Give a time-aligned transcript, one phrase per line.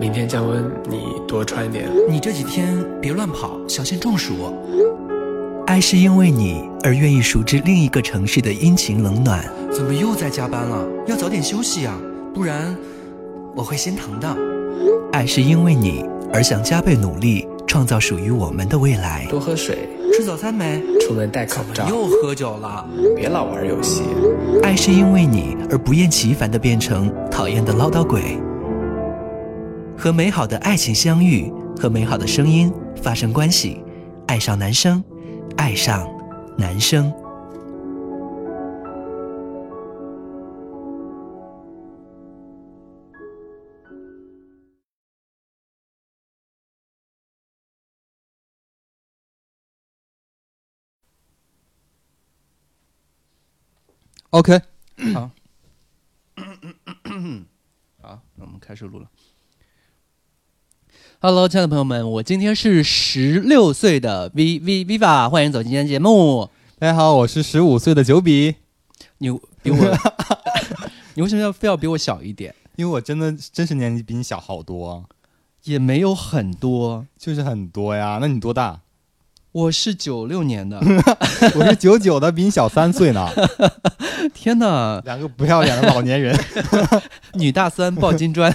[0.00, 1.88] 明天降温，你多穿点。
[2.08, 4.54] 你这几天别乱跑，小心中暑。
[5.66, 9.44] 爱是因为你而愿意熟知另一个城市的阴晴冷暖。
[9.70, 10.86] 怎么又在加班了？
[11.06, 11.98] 要早点休息啊，
[12.34, 12.76] 不然
[13.54, 14.36] 我会心疼的。
[15.12, 19.26] 爱是因为你而想加倍努力，创造属于我们的未来。
[19.30, 20.82] 多喝水，吃早餐没？
[21.00, 21.88] 出门戴口罩。
[21.88, 22.84] 又喝酒了，
[23.14, 24.02] 别老玩游戏。
[24.62, 28.36] 爱是因为你而不厌其烦的变成讨厌的唠叨鬼。
[30.02, 31.48] 和美好的爱情相遇，
[31.78, 33.80] 和美好的声音发生关系，
[34.26, 35.00] 爱上男生，
[35.56, 36.04] 爱上
[36.58, 37.08] 男生。
[54.30, 54.60] OK，
[55.14, 55.30] 好，
[58.02, 59.08] 好，那我们开始录了。
[61.24, 66.50] Hello，亲爱的朋友们，我今天是十六岁的 V V Viva，欢迎走进今天节目。
[66.80, 68.56] 大家好，我是十五岁的九比。
[69.18, 69.30] 你
[69.62, 69.98] 比我
[71.14, 72.52] 你为什么要非要比我小一点？
[72.74, 75.04] 因为我真的真实年纪比你小好多，
[75.62, 78.18] 也没有很多，就是很多呀。
[78.20, 78.80] 那你多大？
[79.52, 80.80] 我是九六年的，
[81.54, 83.28] 我是九九的，比你小三岁呢。
[84.32, 86.34] 天哪，两个不要脸的老年人，
[87.34, 88.54] 女大三抱金砖，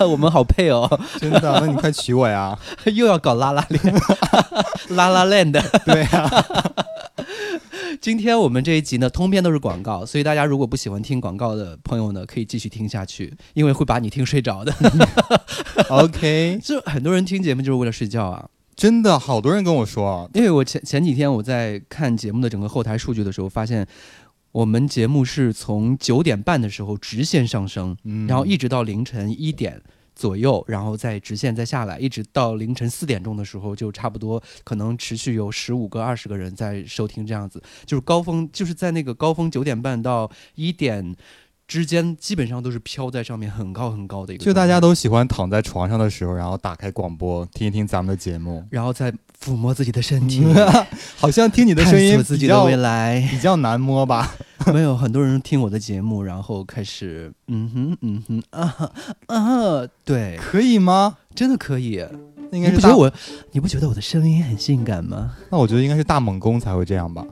[0.00, 1.00] 我们好配哦。
[1.20, 2.58] 真的，那你快娶我呀！
[2.86, 3.94] 又要搞拉拉链，
[4.88, 6.44] 拉拉链的，对呀。
[8.00, 14.74] 今天我们这一集呢，通篇都是广告，所以大家如果不喜欢听广告的朋友呢，可以继续听下去，因为会把你听睡着的。
[15.88, 18.46] OK，就很多人听节目就是为了睡觉啊。
[18.76, 23.86] 真的好多人跟我说，因为我前前几天我在看节目的整个后台数据的时候，发现
[24.52, 29.80] 我们节目是从九点半的时候直线上升，嗯然后一直到凌晨一点
[30.14, 41.16] 左右，然后再直线再下来，一直到凌晨四点钟的时候，就差不多可能持续有十五个、二十个人在收听，这样子就是高峰，就是在那个高峰九点半到一点。
[41.66, 49.12] 之间基本上都是飘在上面很高很高的一个，就大家都喜欢躺在床上的时候，然后打开广播听一听咱们的节目，然后再
[49.44, 50.44] 抚摸自己的身体，
[51.16, 53.26] 好像听你的声探音索自己的未来。
[53.30, 54.34] 比较难摸吧？
[54.72, 58.92] 没有很多人听我的节目，然后开始嗯哼嗯哼啊哈
[59.26, 61.18] 啊，对，可以吗？
[61.34, 62.04] 真的可以。
[62.50, 63.12] 那应该是大你不觉得我，
[63.52, 65.36] 你不觉得我的声音很性感吗？
[65.50, 67.24] 那我觉得应该是大猛攻才会这样吧，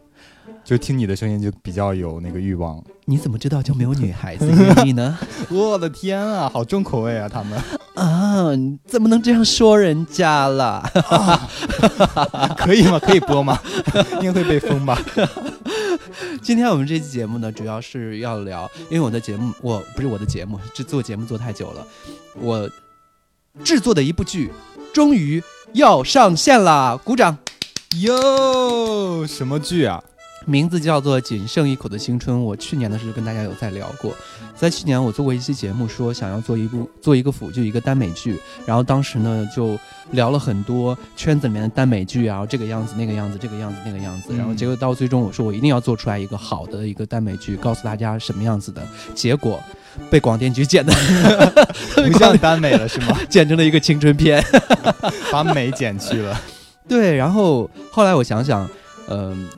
[0.65, 2.83] 就听你的声音就比较有那个欲望。
[3.05, 5.19] 你怎么知道就没有女孩子愿 意呢？
[5.51, 7.29] 我的天啊，好重口味啊！
[7.29, 7.61] 他们
[7.95, 10.83] 啊，你怎么能这样说人家啦？
[12.57, 12.99] 可以吗？
[12.99, 13.61] 可以播吗？
[14.23, 14.99] 应该会被封吧？
[16.41, 21.87] 今天我们这期节目呢，主要是要聊，因为我的节目，我不是我的节目，制作节目做太久了，
[22.41, 22.69] 我
[23.63, 24.51] 制作的一部剧
[24.95, 25.43] 终于
[25.75, 27.37] 要上线啦，鼓掌。
[28.01, 30.03] 哟，什么剧啊？
[30.47, 32.37] 名字叫做《仅剩一口的青春》。
[32.41, 34.15] 我去年的时候跟大家有在聊过，
[34.57, 38.39] 在去年我做过一期节目，说想要做一部做一个腐剧，一个耽美剧。
[38.67, 39.79] 然后当时呢就
[40.13, 44.29] 聊了很多圈子里面的耽美剧啊，这个样子那个样子，这个样子那个样子。
[44.31, 48.83] 嗯然后结果到最终我说我一定要做出来一个好的一个耽美剧，告诉大家什么样子的。
[49.15, 49.63] 结果
[50.11, 50.93] 被广电局剪的
[51.95, 53.19] 不像耽美了是吗？
[53.31, 54.45] 剪成了一个青春片。
[55.31, 56.41] 把美剪去了。
[56.87, 58.69] 对，然后后来我想想，
[59.09, 59.49] 嗯、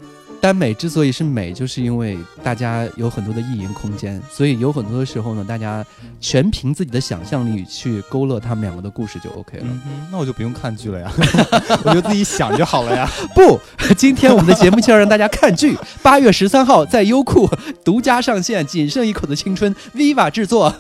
[0.41, 5.85] 耽美之所以是美，就是因为大家有很多的意淫空间，所以有很多的时候呢，大家
[6.21, 9.65] 全凭自己的想象力去勾勒他们两个的故事就 OK 了。
[9.67, 9.81] 嗯，
[10.11, 11.13] 那我就不用看剧了呀，
[11.85, 13.11] 我就自己想就好了呀。
[13.35, 13.59] 不，
[13.97, 17.49] 今天我们的节目就要让大家看剧，八月十三号在优酷
[17.85, 20.73] 独家上线，《仅剩一口的青春》，Viva 制作，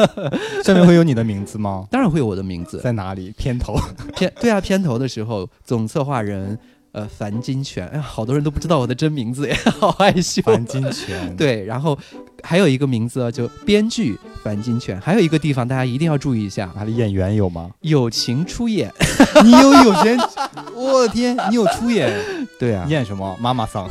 [0.62, 1.86] 上面会有你的名字吗？
[1.90, 2.78] 当然会有我的名字。
[2.78, 3.32] 在哪里？
[3.36, 3.80] 片头。
[4.14, 6.58] 片对啊，片头的时候，总策划人
[6.96, 10.40] 呃樊金泉，哎呀，好多人都不知道我的真名字耶， 好害羞。
[10.42, 11.96] 樊金泉。，对，然后
[12.42, 17.70] 还有一个名字啊就编剧樊金泉，还有一个地方大家一定要注意一下，哪里演员有吗？
[17.82, 18.90] 友情出演。
[19.44, 20.18] 你有友情？
[20.74, 22.10] 我的天，你有出演？
[22.58, 23.36] 对啊，演什么？
[23.38, 23.88] 妈妈桑。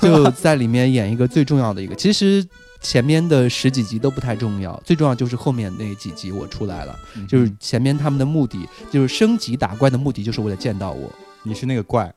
[0.00, 2.44] 就在里面演一个最重要的一个，其实。
[2.84, 6.98] 前面的十几集都不太重要，最重要就是后面那几集我出来了，
[7.28, 11.08] 就是前面他们的目的就是升级打怪的目的，就是为了见到我，
[11.44, 12.12] 你是那个怪，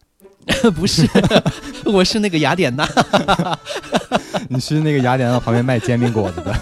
[0.75, 1.07] 不是，
[1.85, 2.87] 我是那个雅典娜。
[4.49, 6.55] 你是那个雅典娜旁边卖煎饼果子的。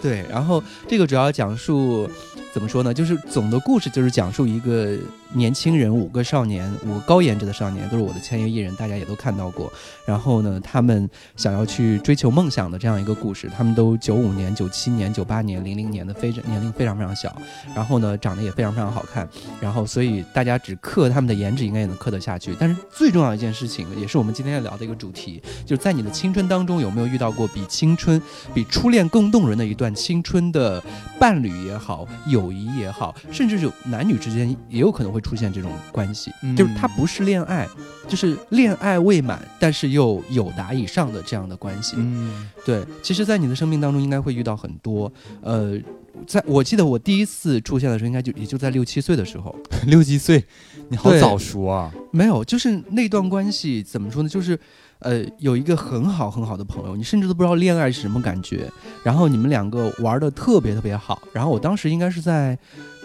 [0.00, 2.08] 对，然后这个主要讲述
[2.52, 2.92] 怎怎么说呢？
[2.92, 4.98] 就是总的故事就是讲述一个
[5.34, 9.70] 年轻人，五个少年，五个高颜值的少年，都是我的签约艺人，大家也都看到过。
[10.06, 13.50] 然后呢，他们想要去追求梦想的这样一个故事。
[13.54, 17.36] 他们都九五年、九七年、九八年、零零年的，非常年龄非常非常小。
[17.74, 19.28] 然后呢，长得也非常非常好看。
[19.60, 22.56] 然后，所以大家只刻他们的颜值，应该也能刻得下去。
[22.58, 28.20] 但是最重要一件事情，也是我们今天要聊的一个主题，就是在你的青春当中，有没有遇到过比青春、
[28.54, 30.82] 比初恋更动人的一段青春的
[31.18, 37.66] 伴侣也好，友谊也好，甚至是男女之间也有可能会出现这种关系，就是它不是恋爱，
[38.06, 41.96] 就是恋爱未满，但是又有达以上的这样的关系。
[41.98, 45.12] 嗯，对，其实，在你的生命当中，应该会遇到很多。
[45.42, 45.78] 呃，
[46.26, 49.54] 在我记得我第一次出现的时候，应该就也就在六七岁的时候。
[49.86, 50.44] 六七岁，
[50.88, 51.92] 你好早熟啊！
[52.10, 54.28] 没有，就是那段关系怎么说呢？
[54.28, 54.58] 就是，
[54.98, 58.70] 呃，有一个很好很好的朋友，你甚至都不知道恋爱是什么感觉。
[59.04, 61.22] 然后你们两个玩的特别特别好。
[61.32, 62.58] 然后我当时应该是在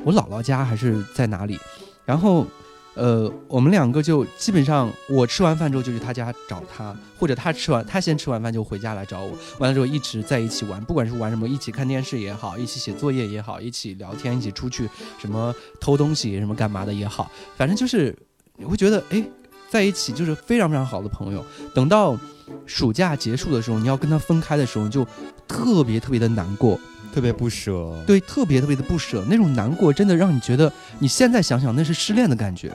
[0.04, 1.60] 我姥姥家还是在哪里？
[2.06, 2.46] 然后，
[2.94, 9.32] 呃，我们两个就基本上我吃完饭之后就去他家找他，或者他吃完他先吃完饭就回家来找我。
[9.60, 14.90] 完了之后一直在一起玩，不管是玩什么，一起看电视也好，一起写作业也好，一起聊天，一起出去
[15.20, 18.16] 什么偷东西什么干嘛的也好，反正就是
[18.58, 19.24] 你会觉得哎。
[19.70, 21.44] 在一起就是非常非常好的朋友。
[21.74, 22.16] 等到
[22.68, 25.04] 暑假结束的时候，你要跟他分开的时候，就
[25.48, 26.80] 特别特别的难过，
[27.14, 27.94] 特别不舍。
[28.08, 29.24] 对，特别特别的不舍。
[29.30, 32.72] 那种难过真的让你觉得，你现在想想那是失恋的感觉。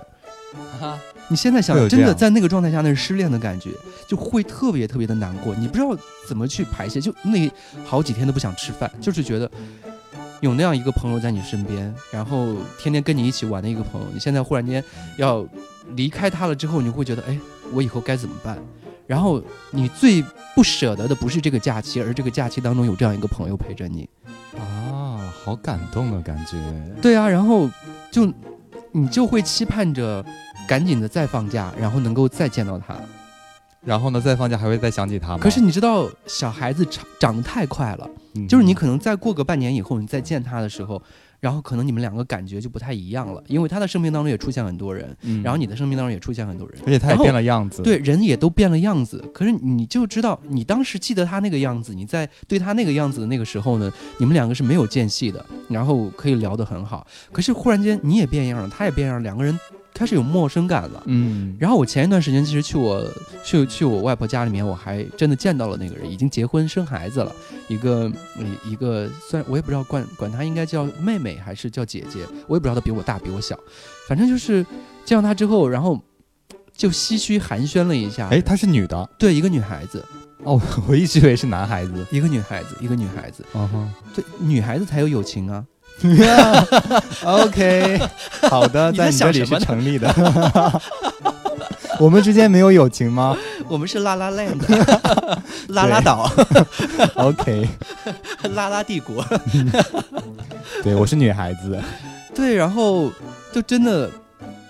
[1.31, 3.71] 你现在想真的在那个状态下那是失恋的感觉，
[4.09, 5.95] 就会特别特别的难过，你不知道
[6.27, 7.51] 怎么去排泄，就那
[7.85, 9.51] 好几天都不想吃饭，就是觉得
[10.41, 14.83] 有那样一个朋友在你身边，然后天天跟你一起玩的一个朋友，你现在忽然间
[15.19, 15.47] 要
[15.97, 17.39] 离开他了之后，你会觉得，哎，
[17.73, 18.59] 我以后该怎么办？
[19.07, 20.23] 然后你最
[20.55, 24.09] 不舍得的不是这个假期，而这个假期当中有这样一个朋友陪着你。
[24.59, 26.59] 啊，好感动的感觉。
[27.01, 27.71] 对啊，然后
[28.11, 28.31] 就
[28.93, 30.25] 你就会期盼着
[30.69, 32.95] 赶紧的再放假，然后能够再见到他。
[33.81, 35.39] 然后呢，再放假还会再想起他吗？
[35.41, 41.01] 可是你知道，小孩子长长得太快了，嗯就是你可能再过个半年以后，你再见他的时候，
[41.41, 47.83] 然后可能你们两个感觉就不太一样了，因为他的生命当中也出现很多人，嗯然后你的生命当中也出现很多人，而且他也变了样子。
[47.83, 49.23] 对，人也都变了样子。
[49.33, 57.07] 可是你就知道，你当时记得他那个样子，你在对他那个样子的那个时候呢，你们两个是没有间隙的，然后可以聊得很好。
[57.31, 59.59] 可是忽然间你也变样了，他也变样了，两个人
[59.99, 61.03] 开始有陌生感了。
[61.07, 63.05] 嗯，然后我前一段时间其实去我
[63.43, 67.35] 去去我外婆家里面，我还真的见到了那个人，已经结婚生孩子了，
[67.67, 68.09] 一个
[68.65, 73.59] 一一个虽然我也不知道管管她应该叫妹妹还是叫姐姐，我也不知道她比我大比我小，
[74.07, 74.65] 反正就是
[75.05, 76.01] 见到她之后，然后
[76.73, 78.29] 就唏嘘寒暄了一下。
[78.29, 80.05] 哎，她是女的对，一个女孩子，
[80.45, 82.07] 哦， 我一直以为是男孩子。
[82.13, 85.65] 一个女孩子，一个女孩子，嗯哼对，女孩子才有友情啊。
[87.25, 88.01] OK，
[88.49, 90.13] 好的， 在在你这里成立的。
[91.99, 93.37] 我们之间没有友情吗
[93.67, 94.57] 我们是拉拉 land，
[95.69, 96.31] 拉拉岛
[97.17, 97.69] ，？OK，
[98.55, 99.25] 拉拉帝国。
[100.85, 101.83] 对我是女孩子。
[102.33, 103.11] 对，然后
[103.53, 104.09] 就真的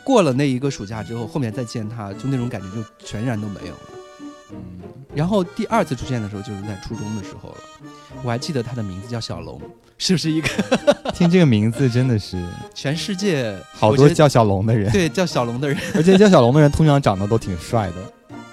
[0.02, 3.80] 过了那一个暑假之后，后面再见他，就那种感觉就全然都没有了。
[4.52, 4.56] 嗯，
[5.14, 7.56] 然后第二次出现的时候，就是在初中的时候了。
[8.22, 9.60] 我还记得他的名字叫小龙，
[9.98, 10.48] 是不是一个？
[11.14, 12.36] 听这个名字真的是
[12.74, 15.76] 全世界好多叫小龙的人，对叫小龙的人？
[15.94, 17.88] 而且叫小龙的人通常长得都挺帅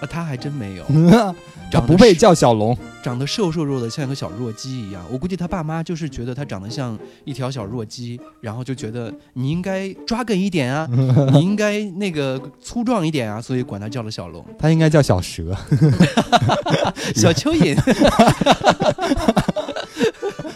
[0.06, 1.34] 啊，他还真没有，他
[1.72, 2.78] 长不配叫小龙。
[3.04, 5.04] 长得瘦瘦弱的，像一个小弱鸡一样。
[5.12, 10.88] 我估计他爸妈就是觉得他长得像一条小弱鸡，然后就觉得你应该抓梗一点啊，
[11.34, 14.44] 你应该那个粗壮一点啊，所以管他叫了小龙。
[14.58, 15.56] 他应该叫小蛇，
[17.16, 17.76] 小蚯蚓，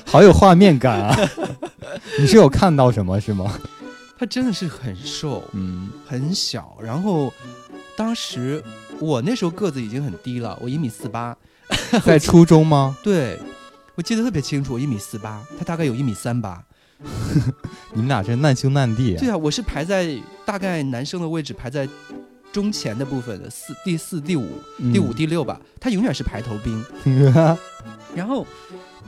[0.05, 1.15] 好有画面感啊！
[2.19, 3.53] 你是有看到什么是吗？
[4.17, 6.75] 他真的是很瘦，嗯，很小。
[6.81, 7.31] 然后
[7.95, 8.63] 当时
[8.99, 11.35] 我那时候个子已经很低了，我一米四八。
[12.03, 12.97] 在初中吗？
[13.03, 13.39] 对，
[13.95, 16.63] 我记得特别清楚，我一米四八，他大概有一米三八。
[17.93, 19.19] 你们俩真难兄难弟啊！
[19.19, 21.87] 对啊，我是排在大概男生的位置，排在
[22.51, 24.47] 中前的部分的四、第四、第五、
[24.79, 25.61] 嗯第五、第六吧。
[25.79, 26.83] 他永远是排头兵。
[28.13, 28.45] 然后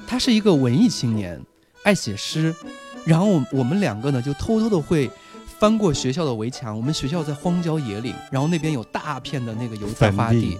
[0.08, 1.42] 他是一个文艺青年，
[1.84, 2.56] 爱写诗。
[3.04, 5.10] 然后我我们两个呢，就偷偷的会
[5.62, 6.76] 翻过学校的围墙。
[6.76, 10.58] 我们学校在荒郊野岭，然后那边有大片的那个油菜花地地。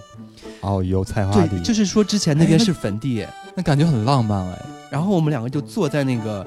[0.60, 3.28] 哦，油菜花对，地，就是说之前那边是坟地耶。
[3.56, 4.66] 那感觉很浪漫哎。
[4.92, 6.46] 然后我们两个就坐在那个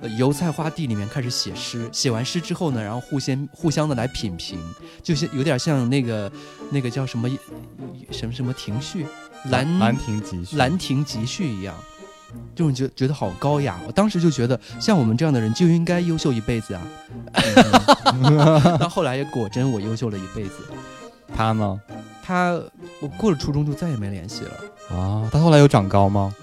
[0.00, 4.60] 呃油菜花地里面开始写诗，写完诗之后呢，然后互相互相的来品评，
[5.02, 6.30] 就是有点像那个
[6.70, 7.28] 那个叫什么
[8.12, 9.04] 什么什么亭序，
[9.50, 11.74] 兰兰亭集序，兰亭集序一样。
[12.54, 13.78] 这种觉觉得好高雅。
[13.86, 16.82] 我当时就觉得，像我们这样的人就应该优秀一辈子啊。
[18.78, 20.54] 到后来也果真，我优秀了一辈子。
[21.34, 21.80] 他呢？
[22.22, 22.58] 他
[23.00, 25.28] 我过了初中就再也没联系了啊。
[25.32, 26.34] 他后来有长高吗？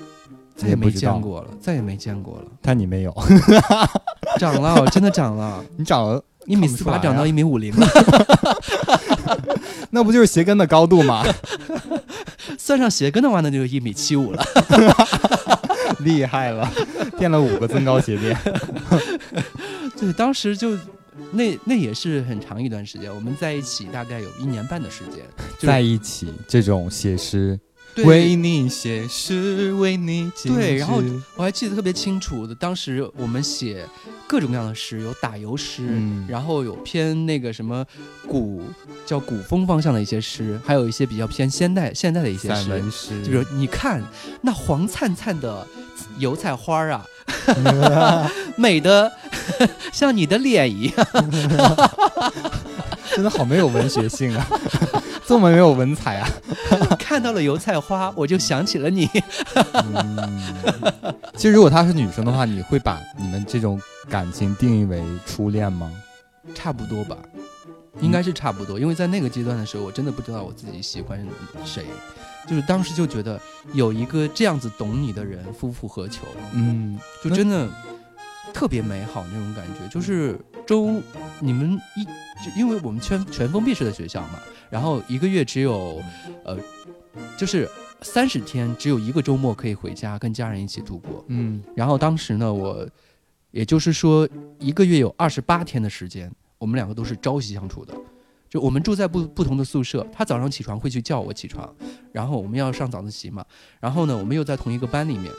[0.56, 2.46] 再也没见过了，再也没见过了。
[2.62, 3.14] 但你没有，
[4.40, 5.62] 长了，真的长了。
[5.76, 7.86] 你长了一米四八，长到一米五零了。
[9.90, 11.26] 那不就是鞋跟的高度吗？
[12.58, 14.42] 算上鞋跟的话，那就一米七五了。
[16.06, 16.72] 厉害了，
[17.20, 18.38] 垫了五个增高鞋垫。
[20.00, 20.78] 对，当时就
[21.32, 25.26] 那那也是很长一段时间，我们在一起大概有一年半的时间，
[25.60, 27.60] 在一起这种写诗。
[28.04, 31.02] 为你写诗，为你对，然后
[31.38, 33.88] 我还记得特别清楚的，当时我们写
[34.28, 35.88] 各种各样的诗，有打油诗，
[36.28, 37.86] 然后有偏那个什么
[38.28, 38.64] 古
[39.06, 42.54] 叫古风方向的一些诗，还有一些比较偏现代现代的一些
[42.92, 44.04] 诗，就是你看
[44.42, 45.66] 那黄灿灿的
[46.18, 47.06] 油菜花啊，
[48.56, 49.12] 美的
[49.92, 51.08] 像你的脸一样，
[53.16, 54.46] 真的好没有文学性啊。
[55.28, 56.30] 这么没有文采啊！
[57.00, 59.10] 看到了油菜花，我就想起了你。
[61.36, 65.92] 其实，如果她是女生的话，你会把你们这种感情定义为初恋吗？
[66.54, 67.18] 差不多吧，
[68.02, 68.80] 应该是差不多。
[68.80, 71.20] 因为在那个阶段的时候，我真的不知道我自己喜欢
[71.66, 71.86] 谁，
[72.48, 73.40] 就是当时就觉得
[73.74, 76.26] 有一个这样子懂你的人，夫复何求？
[76.54, 77.70] 嗯，就真的
[78.54, 79.88] 特别美好那种感觉。
[79.88, 81.02] 就是周，
[81.40, 84.40] 你们一就因为我们全全封闭式的学校嘛。
[84.70, 86.02] 然后一个月只有，
[86.44, 86.58] 呃，
[87.38, 87.70] 就是
[88.02, 91.24] 三十天，只有一个周末可以回家跟家人一起度过。
[91.28, 92.88] 嗯，然后当时呢，我，
[93.52, 94.28] 也就是说
[94.60, 97.94] 一个月有二十八天的时间，我们两个都是朝夕相处的，
[98.56, 101.70] 就我们住在不不同的宿舍，他早上起床会去叫我起床，
[102.14, 103.44] 然后我们要上早自习嘛，
[103.82, 105.30] 然后呢，我们又在同一个班里面，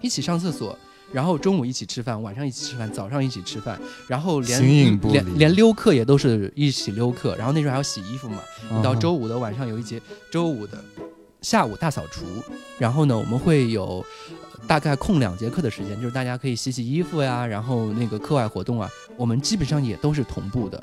[0.00, 0.76] 一起上厕所。
[1.12, 7.36] 然后中午一起吃饭，晚上一起吃饭，早上一起吃饭，然后连连连溜课也都是一起溜课。
[7.36, 8.40] 然后那时候还要洗衣服嘛，
[8.82, 10.00] 到周五的晚上有一节，
[10.32, 10.82] 周五的
[11.42, 12.24] 下午大扫除。
[12.78, 14.02] 然后呢，我们会有
[14.66, 20.82] 大概空两节课的时间，就是大家可以洗洗衣服呀，然后那个课外活动啊，我们基本上也都是同步的，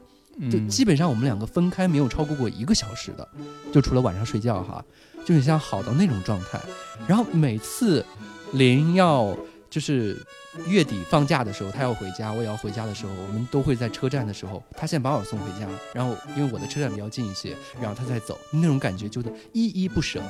[0.52, 3.28] 就基本上我们两个分开没有超过过一个小时的，
[3.72, 4.84] 就除了晚上睡觉哈，
[5.26, 6.60] 就是像好到那种状态。
[7.08, 8.06] 然后每次
[8.54, 9.36] 林要。
[9.70, 10.18] 就是
[10.66, 20.24] 月底放假的时候，他要回家，我也要回家的时候，我们都会在车站的时候，他先把我送回家，然后因为我的车站比较近一些，然后他再走，那种感觉就是依依不舍，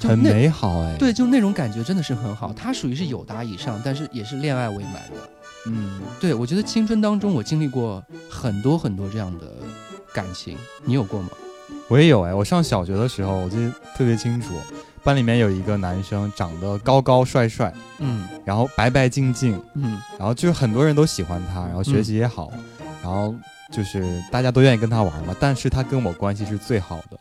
[0.00, 0.96] 很美好哎。
[0.98, 2.52] 对，就那种感觉真的是很好。
[2.52, 5.30] 他属于是有达以上，但是也是恋爱未满的。
[5.66, 9.46] 嗯，对，我觉得青春当中我经历过很多很多这样的
[10.12, 11.30] 感情，你有过吗？
[11.88, 14.54] 我也有哎，我上小学的时候，我记得特别清楚。
[15.02, 22.50] 班里面有一个男生，长得高高帅帅，嗯，然后白白净净，嗯，然后就是很多人都喜欢他，然后学习也好，
[23.02, 23.34] 然后
[23.70, 25.36] 就是大家都愿意跟他玩嘛。
[25.38, 27.18] 但是他跟我关系是最好的，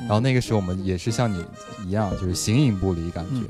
[0.00, 1.44] 然后那个时候我们也是像你
[1.86, 3.42] 一样，就是形影不离感觉。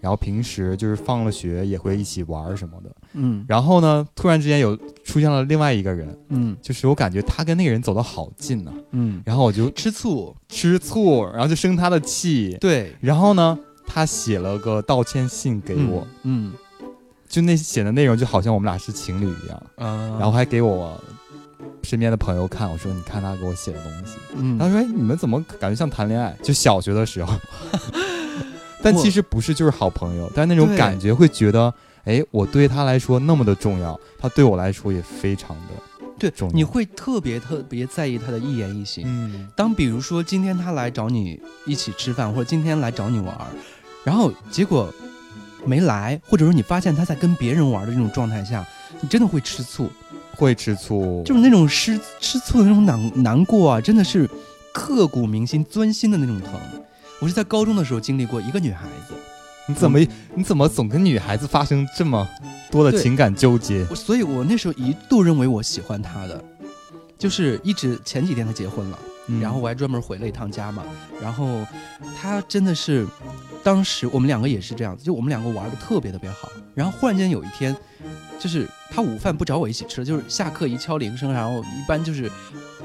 [0.00, 3.44] 然后平时就是放了学也会一起玩什么的，嗯。
[3.46, 9.22] 然后呢，突然之间有出现了另外一个人，嗯，就是我感觉他跟那个人走得好近呢，嗯。
[9.24, 12.94] 然后我就吃醋，吃醋，然后就生他的气，对。
[13.00, 16.52] 然后呢，他写了个道歉信给我，嗯，
[17.28, 20.10] 就那写的内容就好像我们俩是情侣一样，嗯。
[20.18, 20.98] 然后还给我
[21.82, 24.58] 身边的朋友看，我说你看他给我写的东西，嗯。
[24.58, 26.36] 他说哎，你们怎么感觉像谈恋爱？
[26.42, 27.34] 就小学的时候。
[28.82, 30.32] 但其实不是，就是好朋友。
[30.34, 31.74] 但那种感觉会觉得，
[32.10, 35.74] 哎，我对他来说那么的重要，他对我来说也非常的
[36.18, 36.54] 对重要。
[36.54, 39.04] 你会特别特别在意他的一言一行。
[39.06, 39.48] 嗯。
[39.54, 43.38] 当比如说今天他来找你一起吃饭，或者今天来找你玩，
[44.02, 44.92] 然后结果
[45.64, 48.66] 没来，或者说你发现他在跟别人玩的这种状态下，
[49.00, 49.88] 你真的会吃醋，
[50.34, 54.28] 会吃醋，就是那种吃吃醋的那种难难过啊，真的是
[54.74, 56.54] 刻骨铭心、钻心的那种疼。
[57.20, 59.14] 我是在高中的时候经历过一个女孩子，
[59.70, 60.00] 你怎么
[60.34, 62.28] 你怎么总跟女孩子发生这么
[62.72, 63.84] 多的情感纠结？
[63.94, 66.42] 所以我那时候一度认为我喜欢她的，
[67.16, 68.98] 就是一直前几天她结婚了，
[69.40, 70.82] 然后我还专门回了一趟家嘛，
[71.22, 71.64] 然后
[72.20, 73.06] 她真的是，
[73.62, 77.76] 当时我们两个也是这样子，就我们两个玩的特别特别好，然后忽然间有一天，
[78.40, 82.28] 就是他午饭不找我一起吃，就是下课一敲铃声，然后一般就是。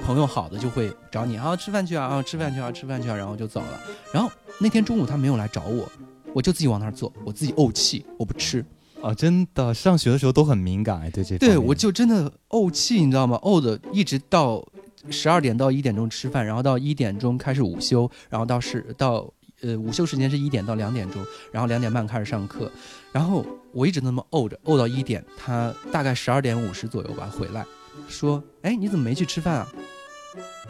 [0.05, 3.81] 朋友好的就会找你啊，吃饭去啊，啊，吃饭去啊，吃饭去啊，然后就走了。
[4.11, 5.89] 然后那天中午他没有来找我，
[6.35, 8.63] 我就自己往那儿坐，我自己怄气，我不吃
[9.01, 9.13] 啊。
[9.13, 11.37] 真的，上学的时候都很敏感哎，对这。
[11.37, 13.39] 对，我就真的怄气，你知道吗？
[13.41, 14.61] 怄的一直到
[15.09, 22.69] 十二点到一点钟吃饭，然后到一点钟开始午休，然后到是到呃午休时间是一点到两点钟，然后两点半开始上课，
[23.13, 27.65] 然后我一直那么怄着，怄到一点，他大概十二点五十左右吧回来，
[28.09, 29.67] 说，哎，你怎么没去吃饭啊？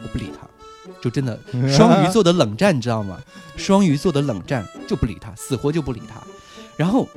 [0.00, 0.48] 我不理他，
[1.00, 1.38] 就真的
[1.68, 3.20] 双鱼座的冷战，你知道吗？
[3.56, 6.22] 双鱼座的冷战就不理他，死活就不理他，
[6.76, 7.08] 然后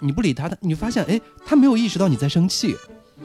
[0.00, 2.76] 你不理他，他你发现，哎，他没有意识到你在生气。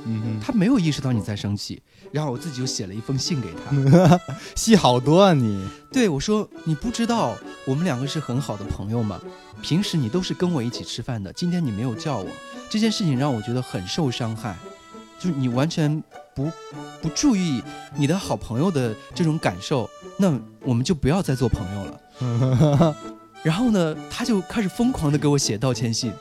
[0.05, 1.79] 嗯，他没有意识到你在生气，
[2.11, 4.19] 然后我自己就写了一封信给他，
[4.55, 5.69] 戏好多啊你。
[5.91, 9.21] 对我说，你不知道我们两个是很好的朋友吗？
[9.61, 12.27] 平时你都是跟我一起吃饭的，今天你没有叫我，
[12.71, 14.57] 这件事情让我觉得很受伤害，
[15.19, 16.03] 就是你完全
[16.35, 16.51] 不
[17.01, 17.63] 不注意
[17.95, 22.95] 你的好朋友的这种感受，那我们就不要再做朋友了。
[23.43, 26.13] 然后呢，他就开始疯狂的给我写道歉信。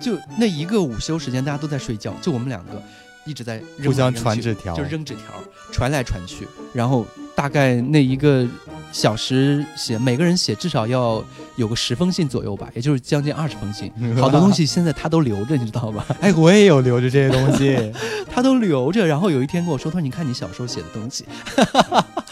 [0.00, 2.82] 就那一个午休时间，大家都在睡觉，就我们两个
[3.28, 5.24] 一直在互相传纸条，就扔纸条，
[5.70, 7.06] 传来传去，然后
[7.36, 8.46] 大概那一个。
[8.90, 11.22] 小时写，每个人写至少要
[11.56, 13.92] 有个十封信左右吧，也就是将近二十封信。
[14.16, 16.06] 好多东西现在他都留着，你知道吧？
[16.22, 17.92] 哎，我也有留着这些东西，
[18.32, 19.06] 他都留着。
[19.06, 21.26] 然后有一天跟我说：“他说你看你小时候写的东西，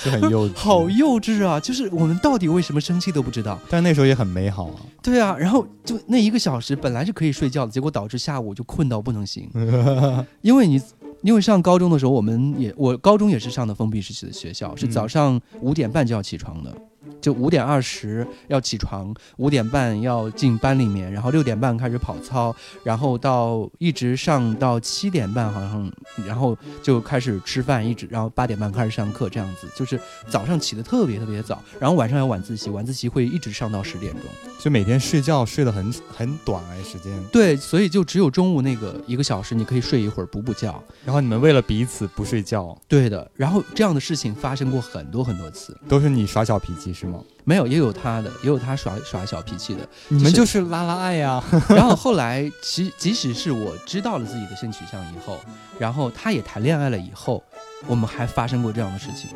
[0.02, 1.58] 就很幼稚， 好幼稚啊！
[1.60, 4.80] 就是我们到底为什么生气都不知道，但那时候也很美好啊。
[5.02, 9.48] 对啊，然后就那一个小时本来是可以睡觉的，结果导致下午就困到不能行，
[10.42, 10.80] 因为你。
[11.22, 16.72] 因为上高中的时候，我们也我高中也是上的封闭式的学校，是早上五点半就要起床的。
[17.20, 25.92] 就五点二十要起床，五点半要进班里面，然后六点半开始跑操，然后到一直上到七点半好像，
[26.26, 34.22] 然后就开始吃饭，一直然后八点半开始上课，这样子就是早上起的特别特别早，然后晚上有晚自习，晚自习会一直上到十点钟，
[34.58, 37.12] 就每天睡觉睡得很很短哎时间。
[37.32, 42.76] 对，所以就只有中午那个一个小时你可以睡一会儿补补觉，然后你们为了彼此不睡觉。
[42.88, 46.95] 对的，然后这样的事情发生过很多很多次，都是你耍小脾气。
[46.98, 47.20] 是吗？
[47.44, 49.86] 没有，也有他的，也有他耍耍小脾气的。
[50.08, 51.42] 你们就是拉拉爱呀。
[51.68, 55.38] 然后后来，其即使是我知道了自己的性取向以后，
[55.78, 57.44] 然后他也谈恋爱了以后，
[57.86, 59.30] 我们还发生过这样的事情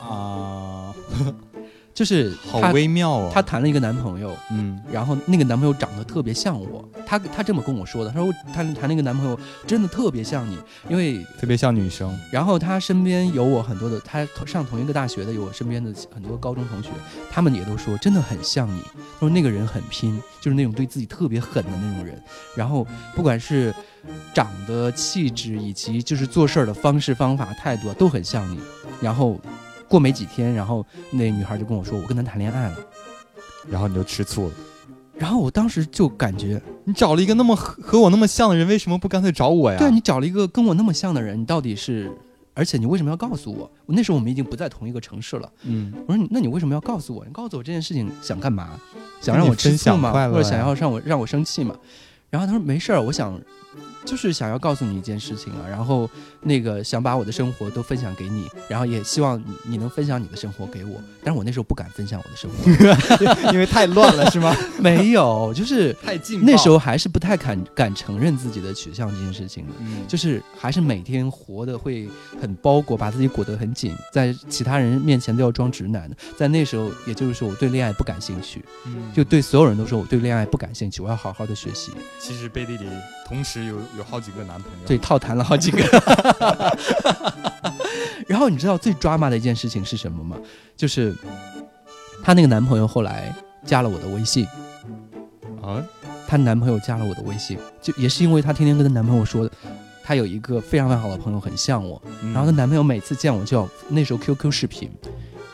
[0.00, 0.94] 啊。
[1.98, 9.36] 就是好微妙哦，她谈了一个男朋友，嗯，然后那个男朋友长得特别像我，她她这么跟我说的，她说谈谈那个男朋友
[9.66, 10.56] 真的特别像你，
[10.88, 12.16] 因为特别像女生。
[12.30, 16.90] 然后她身边有我很多的，她上同一个大学的有我身边的很多高中同学，
[17.32, 18.80] 他们也都说真的很像你，
[19.18, 22.22] 说那个人很拼，就是那种对自己特别狠的那种人。
[22.54, 23.74] 然后不管是
[24.32, 28.60] 长得气质以及就是做事儿的方式方法态度都很像你。
[29.00, 29.36] 然后。
[29.88, 32.76] 过没几天，然后那女孩就跟我说：“我跟他谈恋爱了。”
[33.68, 34.54] 然后你就吃醋了。
[35.16, 39.78] 然后我当时就感觉，你找了一个那么和我那么像的人，为什么不干脆找我呀？
[39.78, 42.12] 对你找了一个跟我那么像的人，你到底是？
[42.54, 43.70] 而且你为什么要告诉我？
[43.86, 45.50] 那时候我们已经不在同一个城市了。
[45.62, 47.24] 嗯，我说那你为什么要告诉我？
[47.24, 48.78] 你告诉我这件事情想干嘛？
[49.20, 50.12] 想让我吃醋吗？
[50.30, 51.76] 或者想要让我让我生气吗？
[52.30, 53.40] 然后他说没事儿，我想。
[54.04, 56.08] 就是想要告诉你一件事情啊，然后
[56.48, 61.00] 那个想把我的生活都分享给你，然后也希望你能分享你的生活给我。
[61.22, 64.56] 但是我那时候不敢分享我的生活， 因为太乱了，是吗？
[64.80, 66.42] 没有，就是太近。
[66.44, 69.72] 那时候还是不太敢敢承认自己的取向这件事情的，
[70.08, 72.08] 就是还是每天活的会
[72.40, 76.16] 很包裹，把自己裹得很紧，在其他人面前都要装直男的。
[76.36, 78.64] 在那时候，也就是说我对恋爱不感兴趣，
[79.12, 81.92] 就对所有人都说我对恋爱不感兴趣，我要好好的学习。
[82.18, 82.86] 其实背地里
[83.26, 83.76] 同时有。
[83.96, 85.78] 有好几个男朋友，对，套谈了好几个。
[88.26, 90.36] 然后你知道最抓马的一件事情是什么吗？
[90.76, 91.14] 就是
[92.22, 94.46] 她那个男朋友后来加了我的微信。
[95.62, 95.82] 啊？
[96.26, 99.48] 她男朋友加了我的微信，就也是因为她天天跟她男朋友说，
[100.04, 102.00] 她有一个非常非常好的朋友很像我。
[102.32, 104.90] 然后她男朋友每次见我就要那时候 QQ 视频，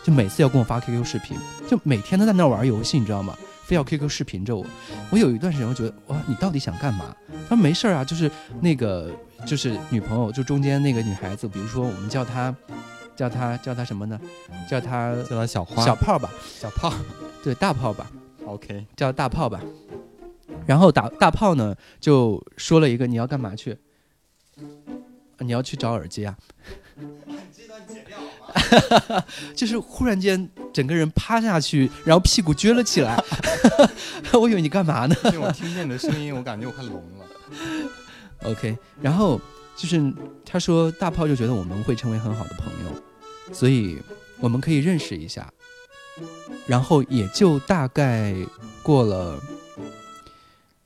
[0.03, 1.37] 就每次要跟我发 QQ 视频，
[1.69, 3.37] 就每天都在那玩游戏，你知道吗？
[3.65, 4.67] 非要 QQ 视频着我，
[5.11, 7.17] 我有一段时间我觉得哇，你到底想干嘛？
[7.49, 9.11] 他说没事儿啊，就是那个
[9.47, 12.55] 就是女朋友，就中间那个女孩子，比如说我们叫她，
[13.15, 14.19] 叫她叫她什么呢？
[14.69, 16.93] 叫她叫她小花小炮吧，小炮，
[17.43, 18.11] 对大炮吧
[18.47, 19.61] ，OK，叫大炮吧。
[20.67, 23.77] 然后大大炮呢就说了一个你要干嘛去？
[25.39, 26.39] 你要去找耳机啊？
[29.55, 33.23] 就是忽然间整个人趴下去，然后屁股撅了起来。
[34.33, 35.15] 我以为你干嘛呢？
[35.41, 37.27] 我听见你的声音，我感觉我快聋了。
[38.45, 39.41] OK，然后
[39.77, 40.13] 就是
[40.45, 43.99] 他说大炮就觉得我们会成为很好的朋友，所以
[44.41, 45.53] 我们可以认识一下。
[46.67, 48.35] 然后也就大概
[48.83, 49.39] 过了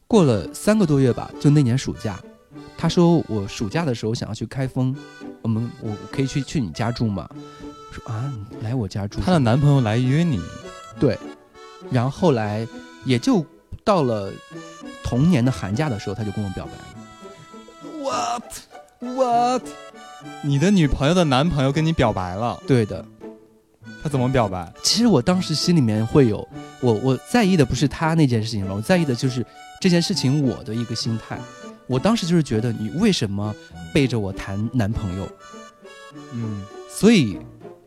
[0.07, 2.19] 过了三个多月吧，就那年暑假，
[2.77, 4.97] 他说我暑假的时候想要去开封。
[5.41, 7.29] 我们我可以去去你家住吗？
[7.93, 9.21] 说啊，来我家住。
[9.21, 10.41] 她的男朋友来约你，
[10.99, 11.17] 对，
[11.93, 12.67] 然后后来
[13.05, 13.45] 也就
[13.85, 14.33] 到了
[15.05, 16.88] 同年的寒假的时候，他就跟我表白了。
[18.39, 18.45] What
[19.01, 19.63] What？
[20.43, 22.61] 你的女朋友的男朋友跟你表白了？
[22.67, 23.05] 对的。
[24.03, 24.73] 他怎么表白？
[24.83, 26.47] 其实我当时心里面会有，
[26.81, 29.45] 我我在意的不是他那件事情吧，我在意的就是
[29.81, 31.39] 这件事情我的一个心态。
[31.87, 33.55] 我当时就是觉得你为什么
[33.93, 35.29] 背着我谈男朋友？
[36.33, 37.39] 嗯，所以，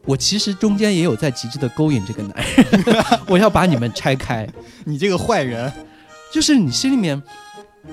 [0.06, 4.48] 我其实中间也有在极致的勾引这个男人， 我要把你们拆开。
[4.84, 5.72] 你这个坏人，
[6.34, 7.22] 就是你心里面，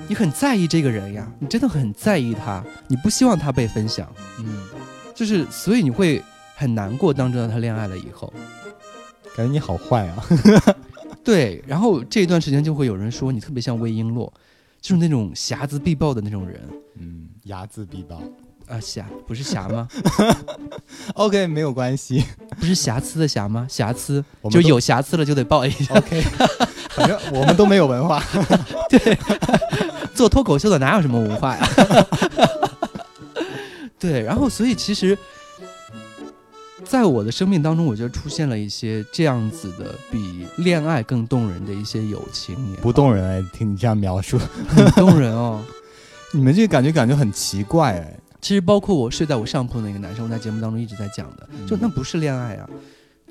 [0.07, 4.07] 你很在意这个人呀，你真的很在意他，你不希望他被分享。
[4.39, 4.67] 嗯，
[5.13, 6.23] 就是所以你会
[6.55, 8.33] 很难过，当知道他恋爱了以后，
[9.35, 10.25] 感觉你好坏啊。
[11.23, 14.31] 对，然后这一段时间就会有人说你特别像魏璎珞。
[14.81, 16.61] 就是那种睚眦必报的那种人，
[16.95, 18.23] 嗯，睚眦必报
[18.69, 19.87] 啊，瑕不是瑕吗？
[21.15, 22.23] OK，没有关系，
[22.59, 23.65] 不是瑕疵的瑕吗？
[23.69, 25.93] 瑕疵就有瑕疵了就得报一下。
[25.95, 26.21] OK，
[26.91, 28.23] 反正我们都没有文化，
[28.89, 29.17] 对，
[30.13, 31.67] 做脱口秀的哪有什么文化呀？
[33.99, 35.17] 对，然后所以其实。
[36.85, 45.63] 在我的生命当中，我觉得出现了一些这样子的比恋爱更动人的一些友情，不动人哎，听你这样描述，很动人哦。
[46.33, 48.19] 你们这个感觉感觉很奇怪哎。
[48.41, 52.69] 其实包括我睡在我上铺那个男生，我在节目当中一直在讲的，就那不是恋爱啊，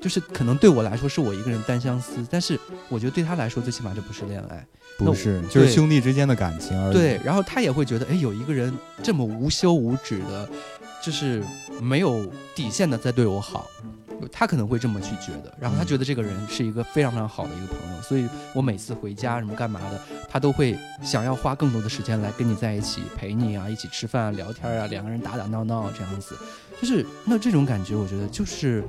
[0.01, 4.65] 就是可能对我来说是我一个人单相思，但是我觉得对他来说最起码这不是恋爱，
[4.97, 6.93] 不是，就是兄弟之间的感情而已。
[6.93, 10.49] 对，然后他也会觉得，哎，有一个人这么无休无止的。
[11.01, 11.41] 就是
[11.81, 13.65] 没有底线的在对我好，
[14.31, 26.35] 他可能会这么去觉得，然后他觉得这个人是一个非常非常好的一个朋友，所以我每次回家什么干嘛的，他都会想要花更多的时间来跟你在一起陪你啊，一起吃饭啊、聊天啊，两个人打打闹闹这样子，
[26.81, 28.83] 就是那这种感觉，我觉得就是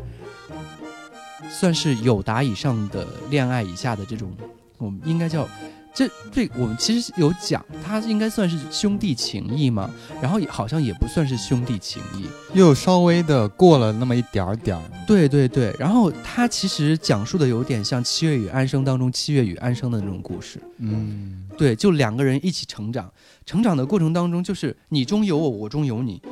[1.49, 4.33] 算是有达以上的恋爱以下的这种，
[4.79, 5.49] 我们应该叫。
[5.93, 9.91] 这这我们其实有讲，他应该算是兄弟情谊嘛，
[10.23, 12.27] 然后也好像也不算是兄弟情谊，
[12.57, 14.83] 又稍微的过了那么一点儿点儿。
[15.07, 20.61] 对对对，然后他其实讲述的有点像《七月与安生》当中《七月与安生》的那种故事。
[20.79, 23.13] 嗯，对，就两个人一起成长，
[23.45, 26.23] 成长的过程当中，就是你中有我，我中有你，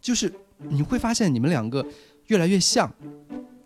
[0.00, 0.32] 就是
[0.68, 1.86] 你会发现你们两个
[2.26, 2.92] 越来越像。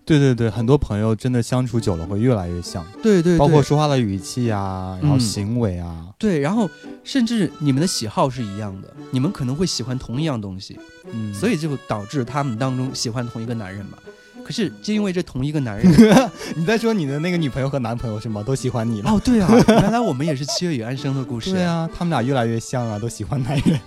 [0.04, 6.68] 对对对，很多朋友真的相处久了会越来越像，对对，包括说话的语气啊，然后行为啊，对，然后
[7.04, 10.78] 甚至你们的喜好是一样的，你们可能会喜欢同一样东西，
[11.12, 13.98] 嗯，所以就导致他们当中喜欢同一个男人嘛。
[14.42, 15.86] 可是就因为这同一个男人，
[16.56, 18.42] 你在说你的那个女朋友和男朋友是吗？
[18.42, 19.10] 都喜欢你了？
[19.12, 21.52] 哦，对啊，原来我们也是七月与安生的故事。
[21.52, 23.80] 对啊，他们俩越来越像啊，都喜欢男人。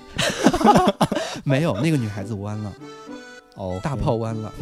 [1.44, 2.72] 没有，那个女孩子弯了，
[3.56, 4.54] 哦，大炮弯了。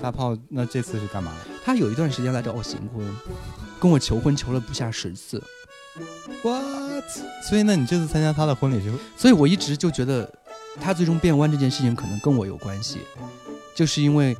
[0.00, 1.32] 大炮，那这次是干嘛？
[1.64, 3.04] 他有一段时间来找我行婚，
[3.80, 5.42] 跟我求婚，求了不下十次。
[6.42, 7.04] What？
[7.48, 8.92] 所以，那你这次参加他的婚礼是？
[9.16, 10.32] 所以我一直就觉得，
[10.80, 13.00] 他最终变弯这件事情可能跟我有关系，
[13.74, 14.36] 就是因为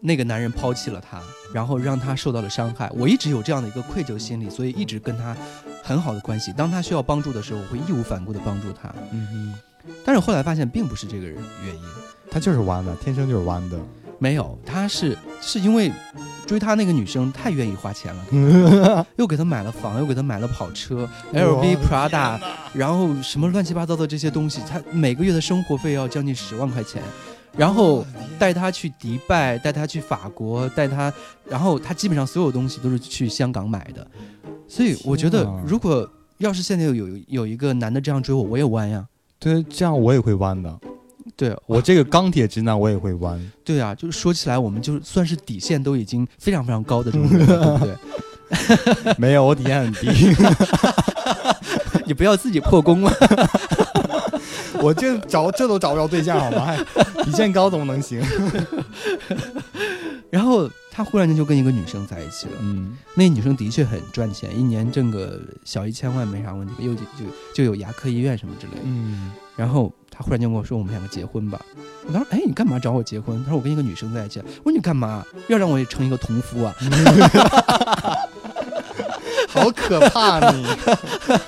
[0.00, 1.22] 那个男人抛弃了他，
[1.54, 2.90] 然后让他受到了伤害。
[2.94, 5.36] 我一直有这样的一个愧疚心理，所以一直跟他
[5.82, 6.52] 很好的关系。
[6.52, 8.92] 当他需要帮助的时候，我会义无反顾的帮助他。
[9.12, 9.54] 嗯哼。
[10.04, 11.82] 但是后来发现，并不是这个人原因，
[12.30, 13.78] 他就是弯的，天生就是弯的。
[14.20, 15.90] 没有，他是是因为
[16.46, 22.38] 追他那个女生太愿意花钱了， 又给他买了房，又给他买了跑车，LV、Prada，
[22.74, 27.02] 然后什么乱七八糟的这些东西，他每个月的生活费要将近十万块钱，
[27.56, 28.04] 然后
[28.38, 31.10] 带他去迪拜，带他去法国，带他，
[31.48, 34.06] 然后他基本上所有东西都是去香港买的，
[34.68, 36.06] 所以我觉得，如果
[36.38, 39.06] 要是现在有有有一个男的这样追我，我也弯呀，
[39.38, 40.78] 对，这样我也会弯的。
[41.40, 43.40] 对 我这个钢铁直男，我也会弯。
[43.64, 47.96] 对啊，就是说起来，我们就算是底线都已经非常非常高的这种人，对不对？
[49.16, 50.36] 没有，我底线很低。
[52.04, 53.12] 你不要自己破功了。
[54.82, 56.76] 我这找这都找不着对象，好吗？
[57.24, 58.20] 底线高怎么能行？
[60.28, 62.52] 然后他忽然间就跟一个女生在一起了。
[62.60, 67.24] 嗯，那女生的确很赚钱，一年挣个小一千万没啥问题，又就就
[67.54, 68.80] 就有牙科医院什么之类的。
[68.84, 69.90] 嗯，然后。
[70.20, 71.58] 他忽然间跟我说：“我们两个结婚吧。”
[72.06, 76.74] 我当时哎，你干嘛找我结婚？”他说：“我跟一个女生在一起。”我说：“你干嘛要让我也成一个同夫啊？”
[79.48, 80.66] 好可怕你！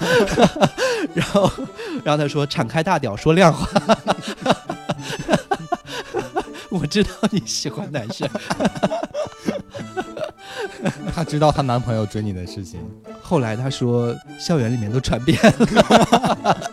[1.15, 1.51] 然后，
[2.03, 3.69] 然后他说：“敞开大屌，说亮话。
[6.71, 8.27] ”我知道你喜欢男生。
[11.14, 12.81] 她知道她男朋友追你的事情。
[13.21, 15.66] 后来她说，校园里面都传遍了。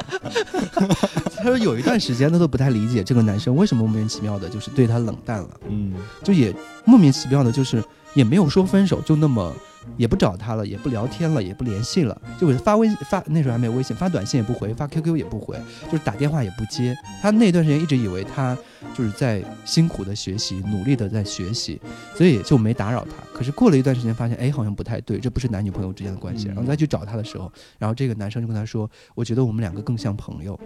[1.36, 5.50] 她说有一段时间她都不太理解这个男生为什么莫名其妙的就是对她冷淡了。
[5.70, 5.94] 嗯，
[6.24, 6.54] 就也
[6.86, 9.54] 莫名其妙的，就是也没有说分手，就那么
[9.98, 15.58] 也不找他了，也不聊天了，也不联系了，就给他发微发那时候还没有微信，发短信也不回，发 QQ 也不回，
[15.92, 16.96] 就是打电话也不接。
[17.22, 18.58] 他那段时间一直以为他
[18.94, 21.80] 就是在辛苦的学习，努力的在学习，
[22.16, 23.12] 所以就没打扰他。
[23.34, 26.48] 可是过了一段时间，发现哎好像不太对，这不是男女朋友之间的关系。
[26.48, 30.60] 然后再去找他的时候，然后这个男生就跟他说：“我觉得我们两个更像朋友。”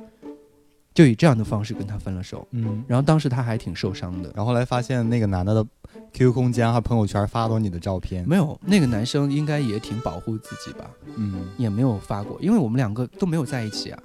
[0.93, 5.65] 就以这样的方式跟他分了手，嗯，然后当时他还挺受伤的，然后后来发现那个男的的
[6.13, 13.99] QQ 空间和朋友圈发都你的照片，没有，那个男生应该也挺保护自己吧，嗯，也没有发过，因为我们两个都没有在一起啊，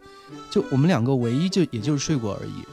[0.50, 2.64] 就我们两个唯一就也就是睡过而已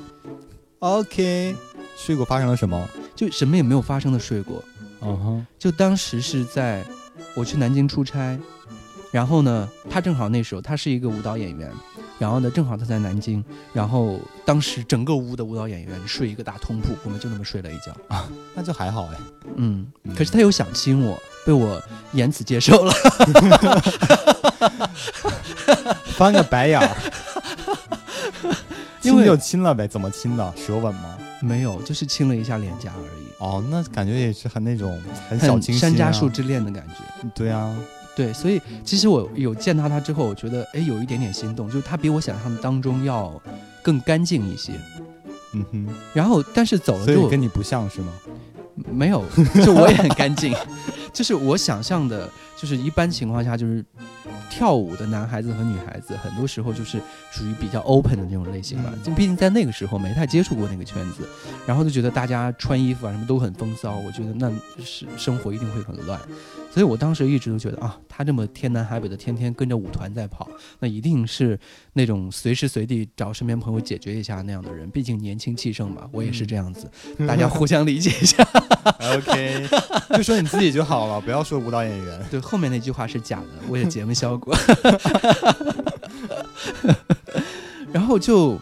[0.80, 1.56] ，OK，
[1.98, 2.88] 睡过发生了什么？
[3.16, 4.64] 就什么也没有发生的睡过，
[5.02, 6.86] 嗯哼，就当时是在
[7.34, 8.38] 我去南京出差，
[9.12, 11.72] 然后呢，他正好那时候他是一个舞蹈演员。
[12.18, 19.18] 然后呢，正好他在南京，然后当时整个屋的舞蹈演员睡一个大通铺，我们就那么睡了一觉啊，那就还好哎，
[19.56, 21.78] 嗯，可是他又想亲我，被我
[22.14, 22.94] 言辞接受了，
[26.16, 26.96] 翻个白眼儿，
[29.04, 30.54] 亲就亲了呗，怎么亲的？
[30.56, 31.18] 舌吻吗？
[31.42, 33.26] 没有，就是亲了一下脸颊而已。
[33.40, 37.30] 哦，那感觉也是很那种很小清新、山楂树之恋的感觉。
[37.36, 37.76] 对啊。
[38.16, 43.42] 对，所以其实我有见到他之后，我觉得哎，有一点点心动，就是他比我想象当中要
[43.84, 44.74] 更干净一些。
[45.54, 45.88] 嗯哼。
[46.14, 48.14] 然后，但是走了之后跟你不像是吗？
[48.92, 49.24] 没有，
[49.64, 50.54] 就我也很干净。
[51.14, 53.84] 就是我想象的，就是一般情况下，就是
[54.50, 57.00] 跳舞的男孩子和女孩子，很多时候就是
[57.32, 58.94] 属于比较 open 的那种类型吧。
[59.02, 61.26] 就毕竟在那个时候没太接触过那个圈子，
[61.66, 64.52] 然后就觉得大家穿衣服啊什么都很风骚，我觉得那
[64.84, 66.20] 是生活一定会很乱。
[66.76, 70.46] 所以我当时一直都觉得啊，他这么天南海北的，天天跟着舞团在跑，
[70.80, 71.58] 那一定是
[71.94, 74.90] 那种随时随地找身边朋友解决一下那样的人。
[74.90, 76.92] 毕竟年轻气盛嘛，我也是这样子，
[77.26, 78.46] 大家互相理解一下。
[79.00, 79.66] OK，
[80.18, 82.22] 就说你自己就好了，不要说舞蹈演员。
[82.30, 84.54] 对，后面那句话是假的，为了节目效果。
[87.94, 88.60] 然后就，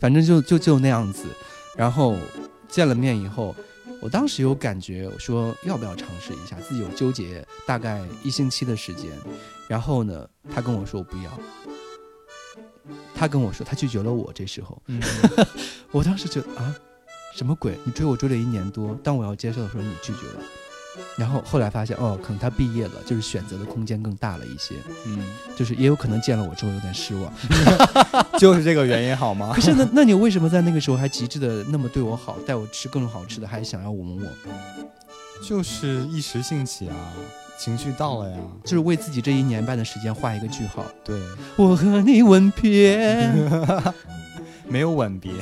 [0.00, 1.26] 反正就就就那样子，
[1.76, 2.16] 然后
[2.66, 3.54] 见了面以后。
[4.00, 9.10] 我当时有感觉，我说要不要尝试一下，自己有纠结大概一星期的时间，
[9.68, 11.40] 然后呢，他跟我说我不要，
[13.14, 14.32] 他跟我说他拒绝了我。
[14.32, 14.80] 这时候，
[15.90, 16.74] 我当时觉得啊，
[17.34, 17.76] 什么鬼？
[17.84, 20.42] 你追我追了一年多，当我要接受的时候，你拒绝了。
[21.16, 24.74] 然后后来发现，哦，可能他毕业了，就是选择的空间更大了一些。
[25.06, 25.18] 嗯，
[25.56, 27.32] 就是也有可能见了我之后有点失望，
[28.38, 29.52] 就是这个原因好吗？
[29.54, 34.26] 可是那那你为什么在那个时候还极致的那么对我好，带我吃各种好吃的，还想要吻我？
[35.42, 36.96] 就是一时兴起啊，
[37.58, 40.84] 情绪到了呀，就是为自己这一年半的时间画一个句号。
[41.04, 41.20] 对，
[41.56, 43.30] 我和你吻别，
[44.66, 45.32] 没有吻别，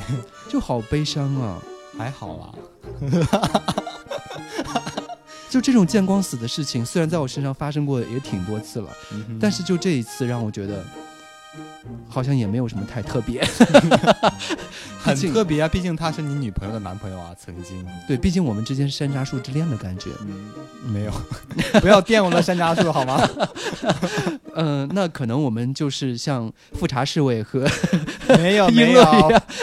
[0.49, 1.57] 就好悲伤啊，
[1.97, 3.84] 还好啦。
[5.55, 8.89] 就这种见光死的事情，虽然在我身上发生过也挺多次了，
[9.39, 10.83] 但是就这一次让我觉得，
[12.09, 13.41] 好像也没有什么太特别，
[14.99, 15.67] 很特别啊！
[15.69, 20.09] 毕竟他是你女朋友的男朋友啊，曾经对，毕竟我们之间是山楂树之恋的感觉，
[20.91, 21.11] 没有，
[21.79, 23.25] 不要玷污了山楂树好吗？
[24.55, 27.65] 嗯， 那可能我们就是像富察侍卫和
[28.37, 29.03] 没有 没有，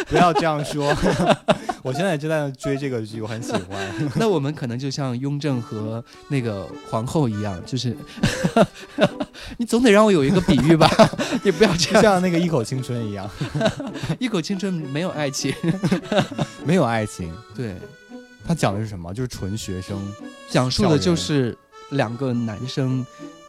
[0.08, 0.94] 不要这样说。
[1.82, 4.10] 我现在正在追这个剧，我很喜欢。
[4.14, 7.96] 那我们可能就像雍正和那个皇后一样，就是
[9.56, 10.88] 你总得让我有一个比喻吧？
[11.42, 13.28] 你不要这样像那个一口青春一样，
[14.20, 15.52] 一口青春没有爱情，
[16.64, 17.32] 没有爱情。
[17.56, 17.74] 对，
[18.46, 19.12] 他讲的是什么？
[19.12, 19.98] 就是纯学生，
[20.48, 21.56] 讲述的就是
[21.90, 23.04] 两个男生，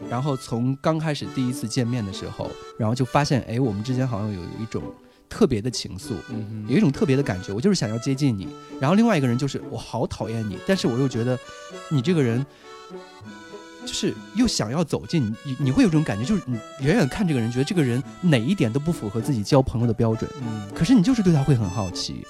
[0.09, 4.81] 然后从刚开始第一次见面的时候，然后就发现，哎，我们之间好像有有一种。
[5.29, 6.13] 特别的情愫，
[6.67, 8.47] 有一种特别的感觉，我就是想要接近你。
[8.79, 11.35] 然后另外一个人就是我好讨厌你，但是我又觉得
[11.89, 12.45] 你这个人。
[13.85, 20.29] 就是又想要走近你，你会有种感觉，就是你远远看这个人，觉得这个人哪一点都不符合自己交朋友的标准。
[20.41, 22.25] 嗯，可是你就是对他会很好奇，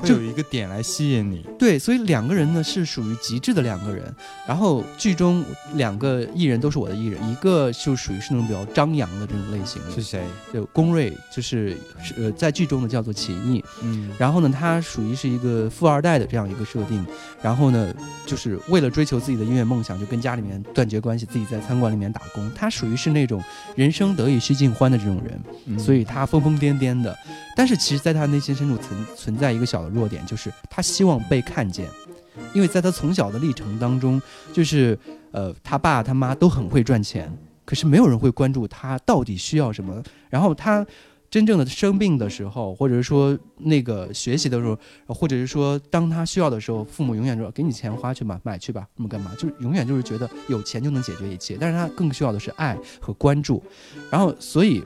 [0.00, 1.46] 会有一个点来吸引你。
[1.56, 4.12] 对，所以两个人呢是属于极致的两个人。
[4.46, 9.90] 然后剧中两个艺人都是我的艺人，一个就属于是那种比较张扬的这种类型的。
[9.92, 10.24] 是谁？
[10.52, 11.76] 就龚瑞，就是
[12.16, 13.64] 呃在剧中呢叫做秦毅。
[13.82, 17.06] 嗯，然后呢，他属于是一个富二代的这样一个设定。
[17.40, 17.94] 然后呢，
[18.26, 20.88] 就是为了追求自己的音乐梦想，就跟家里面断。
[20.88, 23.44] 绝关系，自己在餐馆里面打工，他属于是那种
[23.76, 27.14] 人生得意须尽欢的这种人，所以他疯疯癫癫的。
[27.54, 31.88] 但是其实，在他内心深处存存在一个小弱点，就是他希望被看见，
[32.52, 34.20] 因为在他从小的历程当中，
[34.52, 34.98] 就是
[35.32, 37.30] 呃，他爸他妈都很会赚钱，
[37.64, 40.02] 可是没有人会关注他到底需要什么。
[40.30, 40.86] 然后他
[41.30, 44.78] 真正的生病的时候，或者是说那个学习的时候，
[45.14, 49.30] 或者是说当他需要的时候，父母永远说给你钱花去吧，买去吧，那么干嘛？
[49.34, 53.62] 就是永远就是觉得有钱就能解决一切，但是他更需要的是爱和关注。
[54.10, 54.82] 然后，所以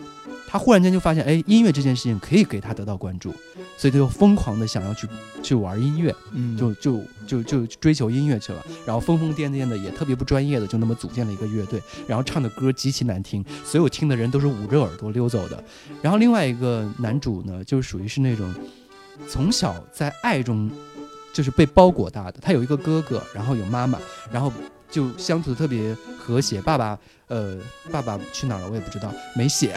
[0.53, 3.33] 他忽然间就发现，哎，音乐这件事情可以给他得到关注，
[3.79, 5.09] 所以他就疯狂的想要去
[5.43, 8.63] 去玩音乐，嗯，就就就就追求音乐去了。
[8.85, 15.65] 然后疯疯癫癫的，也特别不专业的，就那么组建了一个乐队，然后唱的歌极其难听，所有听的人都是捂着耳朵溜走的。
[16.03, 18.55] 然后另另外一个男主呢，就是属于是那种
[19.29, 20.71] 从小在爱中
[21.33, 22.39] 就是被包裹大的。
[22.41, 23.99] 他有一个哥哥，然后有妈妈，
[24.31, 24.51] 然后
[24.91, 26.59] 就相处的特别和谐。
[26.63, 26.99] 爸爸，
[27.33, 27.57] 呃，
[27.91, 28.69] 爸爸去哪儿了？
[28.69, 29.75] 我也不知道，没写。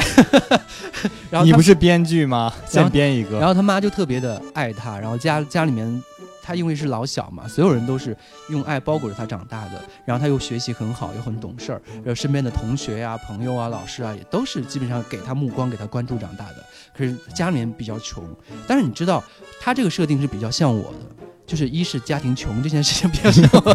[1.32, 2.52] 然后你不是编剧吗？
[2.68, 3.40] 先编一个。
[3.40, 6.04] 然后他妈就特别的爱他，然后家家里面。
[6.48, 8.16] 他因为是老小嘛，所有人都是
[8.50, 9.84] 用爱包裹着他长大的。
[10.06, 16.64] 然后他又学习很好，又很懂事儿，然后身边的同学呀、朋友啊、老师啊，也都是基本上给他目光、给他关注长大的。
[16.96, 18.24] 可是家里面比较穷，
[18.68, 19.24] 但是你知道，
[19.60, 23.72] 他这个设定是比较像我的，就是一是家庭穷这件事情比较像我。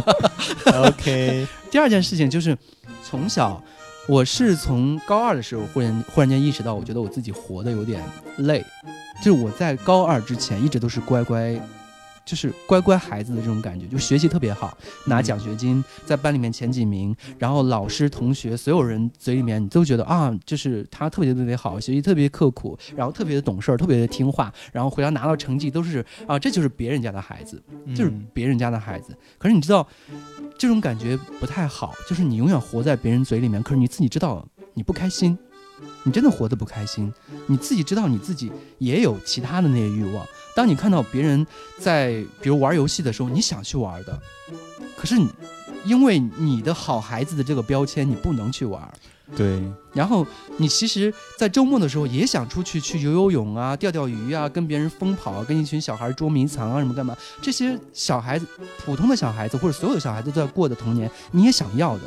[0.86, 1.44] OK。
[1.72, 2.56] 第二件事情就是，
[3.02, 3.62] 从小
[4.08, 8.02] 我是从高二的时候忽然忽然间意识到，我觉得我自己活得有点
[8.38, 8.64] 累，
[9.22, 11.60] 就是我在高二之前一直都是乖乖。
[12.30, 27.60] 就是乖乖孩子的这种感觉，就学习特别好，拿奖学金，在班里面前几名，然后老师、同学、所有人嘴里面你都觉得啊，就是他特别特别好，学习特别刻苦，然后特别的懂事儿，特别的听话，然后回家拿到成绩都是啊，这就是别人家的孩子，
[27.96, 29.12] 就是别人家的孩子。
[29.36, 29.84] 可是你知道，
[30.56, 35.36] 这种感觉不太好，就是你永远活在别人嘴里面，可是你自己知道你不开心。
[36.02, 37.10] 你真的活得不开心，
[37.46, 40.26] 你自己知道你自己也有其他的那些欲望。
[40.54, 41.46] 当你看到别人
[41.78, 44.20] 在比如玩游戏的时候，你想去玩的，
[44.96, 45.28] 可是你
[45.84, 48.82] 因为你的好孩子的这个标签，你不能去玩。
[49.36, 49.62] 对。
[49.92, 57.16] 然后你其实，在周末的时候也想出去去游游泳啊、钓钓鱼啊、跟别人疯跑啊、跟一群小孩捉迷藏啊什么干嘛？
[57.40, 58.46] 这些小孩子、
[58.84, 62.02] 普通的小孩子或者所有的小孩子都在过的童年，你也想要的。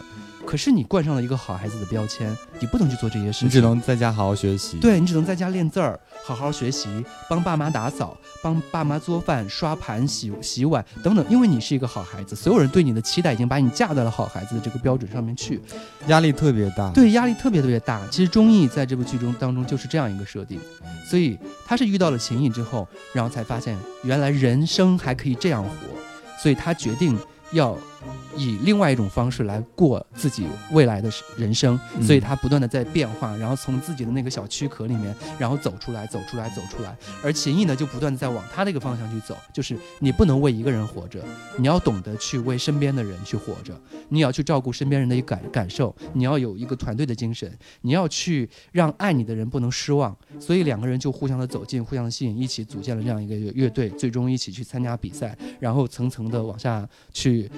[0.46, 3.48] 可是你冠上了一个好孩子的标签，你不能去做这些事情。
[3.48, 4.78] 你只能在家好好学习。
[4.78, 11.26] 对你只能在家练字儿，好好学习，帮爸妈打扫，帮爸妈做饭、刷盘、洗洗碗等等。
[11.30, 15.60] 因为你是一个好孩子，所有人对你的期待已经把你架在了好孩子的这个标准上面去，
[16.08, 16.92] 压力特别大。
[16.92, 18.02] 对，压力特别特别大。
[18.12, 20.60] 其实钟意在这部剧中当中就是这样一个设定，
[21.10, 25.72] 所以他是遇到了秦毅之后，然后才发现原来人生还可以这样活，
[26.42, 27.18] 所以他决定。
[27.52, 27.78] 要
[28.36, 36.96] 以另外一种方式来过自己未来的人生，所以他不断的在变化，然后从自己的那个小躯壳里面，然后走出来，走出来，走出来。
[37.24, 41.24] 而秦毅呢，就不断的在往他那个方向去走，就是你不能为一个人活着，
[41.58, 50.16] 你要懂得去为身边的人去活着，你要去照顾身边人的一感感受，你要有一个团队的精神，你要去让爱你的人不能失望。
[50.40, 57.50] 所以两个人就互相的走近，互相的吸引，一起组建了这样一个乐队，最终一起去参加比赛，然后层层的往下去。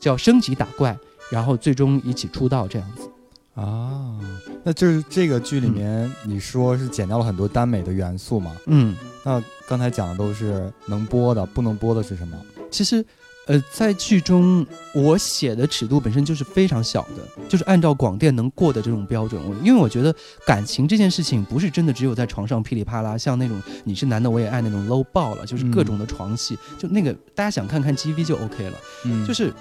[0.00, 0.96] 叫升级打怪，
[1.30, 3.08] 然后最终一起出道这样子
[3.54, 4.18] 啊，
[4.64, 8.56] 那就是这个剧里面你说是剪掉了很多耽美的元素嘛？
[8.66, 12.36] 嗯，那刚才讲的都是能播的，不能播的是什么？
[12.70, 13.04] 其实。
[13.46, 19.42] 呃，在剧中我写的尺度本身就是非常小的，就是按照广电能过的这种标准。
[19.42, 20.14] 我因为我觉得
[20.46, 28.78] 感情这件事情不是真的只有在床上噼里啪啦，像那种你是男的我也爱那种 low 爆了，就是各种的床戏，就那个大家想看看 G V 就 OK 了。
[29.06, 29.52] 嗯，就是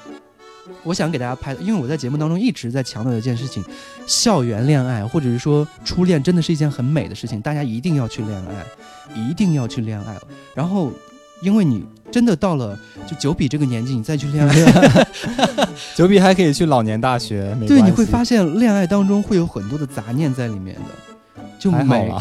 [0.83, 3.63] 我想给大家拍的，因为我在节目当中一直在强调一件事情：
[4.07, 8.65] 校园恋爱或者是说初恋真的是一件很美的事情，大家一定要去恋爱，
[9.15, 10.15] 一定要去恋爱。
[10.53, 10.91] 然后。
[11.41, 12.77] 因为你真的到了
[13.07, 15.07] 就九比这个年纪，你再去恋爱，
[15.95, 17.55] 九比还可以去老年大学。
[17.65, 22.11] 对，你会发现恋爱当中会有很多的杂念在里面的，就美。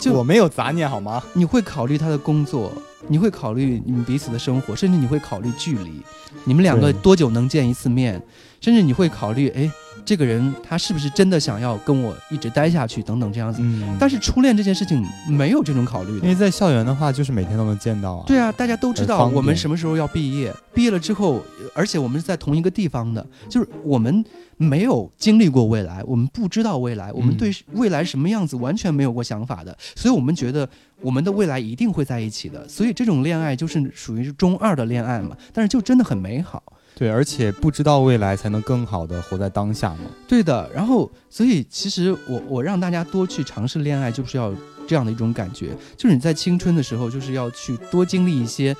[0.00, 1.22] 就 我没有杂念好吗？
[1.34, 2.72] 你会考虑他的工作，
[3.08, 6.02] 你会考虑你们彼此的生活，甚至你会考虑距离，
[6.44, 8.20] 你们两个多久能见一次面，
[8.60, 9.70] 甚至你会考虑哎。
[10.04, 13.02] 这个人他是不是真的想要跟我一直待下去？
[13.02, 13.62] 等等这样子。
[13.62, 13.96] 嗯。
[13.98, 18.24] 但是初恋这件事情没有这种考虑，因为在校园的话，就是每天都能见到啊。
[18.26, 21.42] 对啊，大家都知道我们什么时候要毕业，毕业了之后，
[21.74, 24.22] 而且我们是在同一个地方的，就是我们
[24.56, 30.68] 没有经历过未来，我们不知道未来，我们对未来什么样子完全没有过想法的，所以我们觉得
[31.00, 36.62] 我们的未来一定会在一起的，所以这种恋爱就是属于是中二的恋爱嘛，但是就真的很美好。
[36.96, 40.02] 对，而且不知道未来才能更好的活在当下嘛。
[40.28, 44.54] 对的，然后所以其实我我让大家多去尝试恋爱，就是要
[44.86, 48.76] 这样的一种感觉，就是你在青春的时候，就是要去多经历一些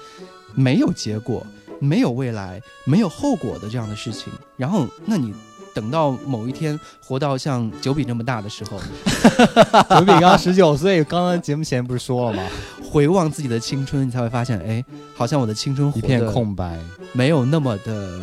[0.55, 1.45] 没有结果、
[1.81, 4.33] 没有未来、没有后果的这样的事情。
[4.57, 5.35] 然后，那你
[5.75, 8.79] 等到某一天活到像九比那么大的时候，
[9.99, 12.43] 九比刚十九岁，刚刚节目前不是说了吗？
[12.89, 14.83] 回望自己的青春，你才会发现，哎，
[15.17, 16.79] 好像我的青春一片空白，
[17.13, 18.21] 没有那么的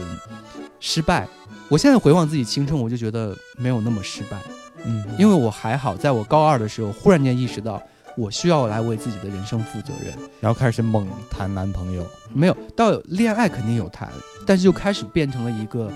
[0.79, 1.27] 失败。
[1.67, 4.37] 我现在回望自己青春，我就觉得没有那么失败。
[4.85, 7.81] 嗯，因为我还好，在我高二的时候，忽然间意识到
[8.15, 12.05] 我需要来为自己的人生负责任，然后开始猛谈男朋友。
[12.33, 14.09] 没有，到恋爱肯定有谈，
[14.45, 15.91] 但是就开始变成了一个。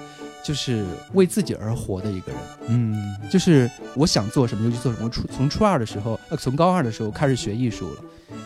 [0.45, 5.09] 就是为自己而活的一个人，嗯，就是我想做什么就去做什么。
[5.09, 8.01] 初从初二的时候，呃，从高二的时候开始学艺术了。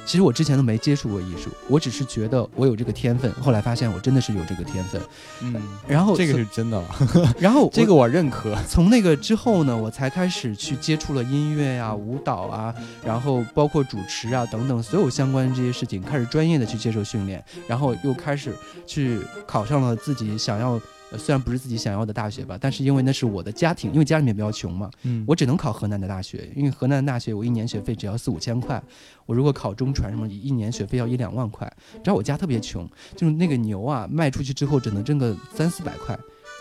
[0.06, 3.32] 其实我之前都没接触过艺术，我只是觉得我有这个天分。
[3.34, 5.02] 后来发现我真的是有这个天分，
[5.42, 5.62] 嗯。
[5.88, 6.82] 然后这个是真的，
[7.38, 8.56] 然后这个我认可。
[8.68, 12.74] 从那个之后呢，我才开始去接触了音乐呀、舞蹈啊，
[13.04, 20.80] 然后包括主持啊等等所有相关的这些事情，开始专业的去接受训练，然后又开始去考上了自己想要。
[21.18, 28.82] 虽然不是自己想要的大学吧，但是因为那是我的家庭，因为家里面比较穷嘛，嗯，我只能考河南的大学，因为河南的大学我一年学费只要四五千块，
[29.26, 31.72] 我如果考中传什么，一年学费要一两万块。
[32.04, 36.18] 只要我家特别穷，就是那个牛啊，卖出去之后只能挣个三四百块，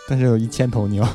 [0.07, 1.07] 但是有一千头牛，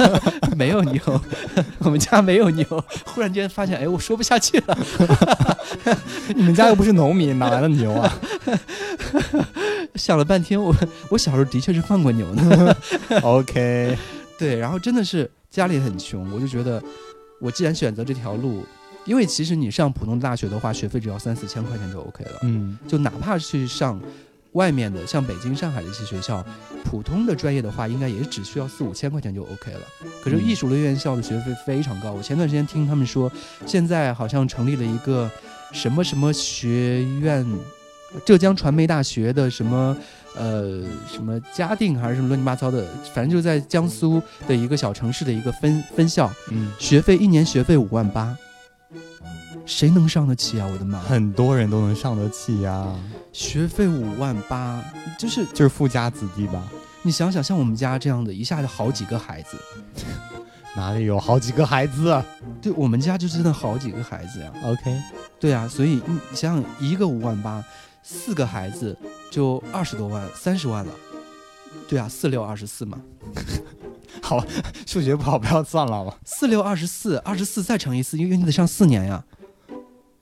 [0.56, 1.00] 没有牛，
[1.80, 2.64] 我们家没有牛。
[3.04, 4.78] 忽然间发现，哎，我说不下去了，
[6.34, 8.18] 你们家又不是农民，哪来的牛啊？
[9.98, 10.74] 想了半天，我
[11.10, 12.76] 我小时候的确是放过牛的。
[13.22, 13.98] OK，
[14.38, 16.82] 对，然后真的是家里很穷，我就觉得，
[17.40, 18.64] 我既然选择这条路，
[19.04, 22.38] 因为其实你上普通大学的话，学费只要三四千块钱就 OK 了。
[22.42, 24.00] 嗯，就哪怕去上
[24.52, 26.44] 外面的，像北京、上海的一些学校，
[26.84, 29.80] 普通的专业的话，应该也只需要四五千块钱就 OK 了。
[30.22, 33.30] 可是艺术类院校的学费非常高，我前段时间听他们说，
[33.66, 35.30] 现在好像成立了一个
[35.72, 37.44] 什么什么学院。
[38.24, 39.96] 浙江传媒大学的什么，
[40.34, 48.36] 呃，什么嘉定还是什么乱七八糟的，反正就在江苏的一个小城市的一个分分校，嗯，学费一年学费五万八，
[49.66, 50.66] 谁能上得起啊？
[50.66, 50.98] 我的妈！
[51.00, 52.96] 很多人都能上得起呀，
[53.32, 54.82] 学费五万八，
[55.18, 56.62] 就是就是富家子弟吧？
[57.02, 59.56] 你想想，像我们家这样的，一下子好几个孩子，
[60.74, 62.22] 哪里有好几个孩子？
[62.62, 64.50] 对我们家就真的好几个孩子呀。
[64.64, 64.98] OK，
[65.38, 67.62] 对啊，所以你想想，一个五万八。
[68.10, 68.96] 四个孩子
[69.30, 70.94] 就二十多万，三十万了。
[71.86, 72.98] 对啊，四六二十四嘛。
[74.22, 74.42] 好，
[74.86, 76.18] 数学不好，不要算了吧。
[76.24, 79.22] 四六二十四，二十四再乘以四，因为你得上四年呀。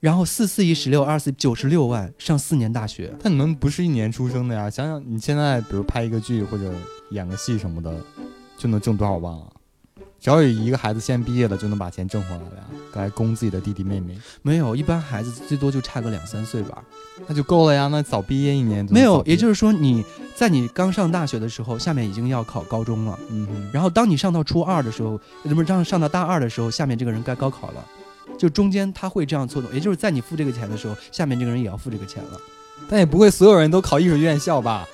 [0.00, 3.14] 然后四四一十六，二四九十六万，上四年大学。
[3.22, 4.68] 但你们不是一年出生的呀？
[4.68, 6.74] 想想你现在，比如拍一个剧或者
[7.12, 7.96] 演个戏什么的，
[8.58, 9.46] 就能挣多少万啊？
[10.26, 12.64] 只要有一个孩子先毕业了，就能把钱挣回来了呀，
[12.94, 14.18] 来供自己的弟弟妹妹。
[14.42, 16.82] 没有，一般孩子最多就差个两三岁吧，
[17.28, 17.86] 那就够了呀。
[17.86, 20.04] 那早毕业一年没有，也就是说你
[20.34, 23.16] 在你刚上大学的时候，下面已经要考高中了。
[23.30, 27.86] 嗯，然后当你上到初二的时候，不是上上到大二的时候，下面这个人该高考了，
[28.36, 32.40] 就中间他会这样错动，也就是在你付这个钱的时候，下面这个人也要付这个钱了。
[32.88, 34.88] 但也不会所有人都考艺术院校吧？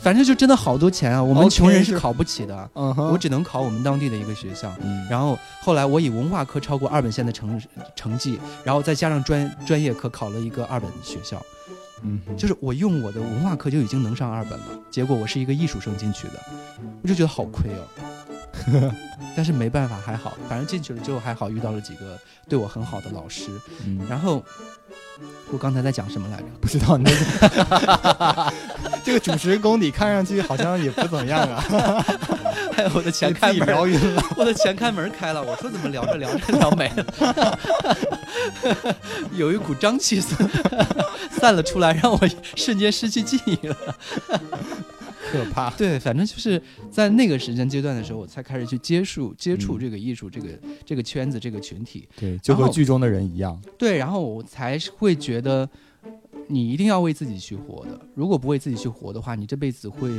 [0.00, 1.22] 反正就真的好多钱啊！
[1.22, 4.72] 我们穷人是考不起的，我只能考我们当地的一个学校。
[5.10, 7.60] 然后后来我以文化课超过二本线的成
[7.94, 11.44] 成绩，然后再加上专专业课考了一个二本学校。
[12.02, 16.34] 嗯，就是我用我的文化课就已经能上二本了，结果我是一个艺术生进去的，
[17.02, 17.82] 我就觉得好亏哦。
[19.36, 23.50] 但是没办法，还好，反正进去了之后还好遇到了几个对我很好的老师。
[23.84, 24.44] 嗯然后。
[25.50, 26.44] 我刚才在讲什么来着？
[26.60, 28.52] 不知道那个
[29.02, 32.04] 这个主持功底看上去好像也不怎么样啊。
[32.74, 35.42] 还有我的前开门聊晕了，我的前开门开了。
[35.42, 37.58] 我说怎么聊着聊着聊没了？
[39.32, 40.36] 有一股瘴气散
[41.30, 42.20] 散了出来，让我
[42.54, 43.76] 瞬间失去记忆了。
[45.30, 46.60] 可怕， 对，反正就是
[46.90, 50.48] 在那个时间阶段的时候，我才开始去接触接触这个艺术，这个
[50.84, 55.68] 这个圈子，这个群体，对，就和剧中的人一样，对，然后我才会觉得，
[56.48, 60.10] 你一定要为自己去活的，如果不为自己去活的话，你这辈子会。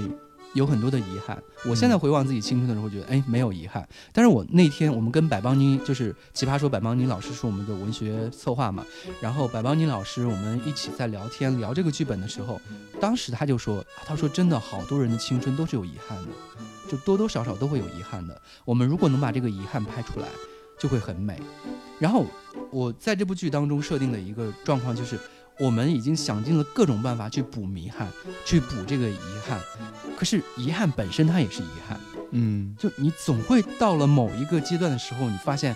[0.53, 3.87] 有很多的遗憾，我现在回望自己青春的时候，觉得哎没有遗憾。
[4.11, 8.83] 但是我那天我们跟百邦妮，就是奇葩说百邦妮老师是我们的文学策划嘛，
[9.21, 12.59] 然后百邦妮老师我们一起在聊天聊这个剧本的时候，
[12.99, 16.31] 当时他就说，他说真的好多人的青春都是有遗憾的，
[16.89, 18.41] 就多多少少都会有遗憾的。
[18.65, 20.27] 我们如果能把这个遗憾拍出来，
[20.79, 21.39] 就会很美。
[21.99, 22.25] 然后
[22.71, 25.19] 我在这部剧当中设定的一个状况就是。
[25.59, 28.07] 我们已经想尽了各种办法去补遗憾，
[28.45, 29.59] 去补这个遗憾，
[30.17, 31.99] 可是遗憾本身它也是遗憾，
[32.31, 35.75] 嗯，就你总会到了某一个阶段的时候，你发现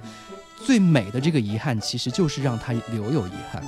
[0.55, 3.63] 最美的这个遗憾其实就是让他留有遗憾。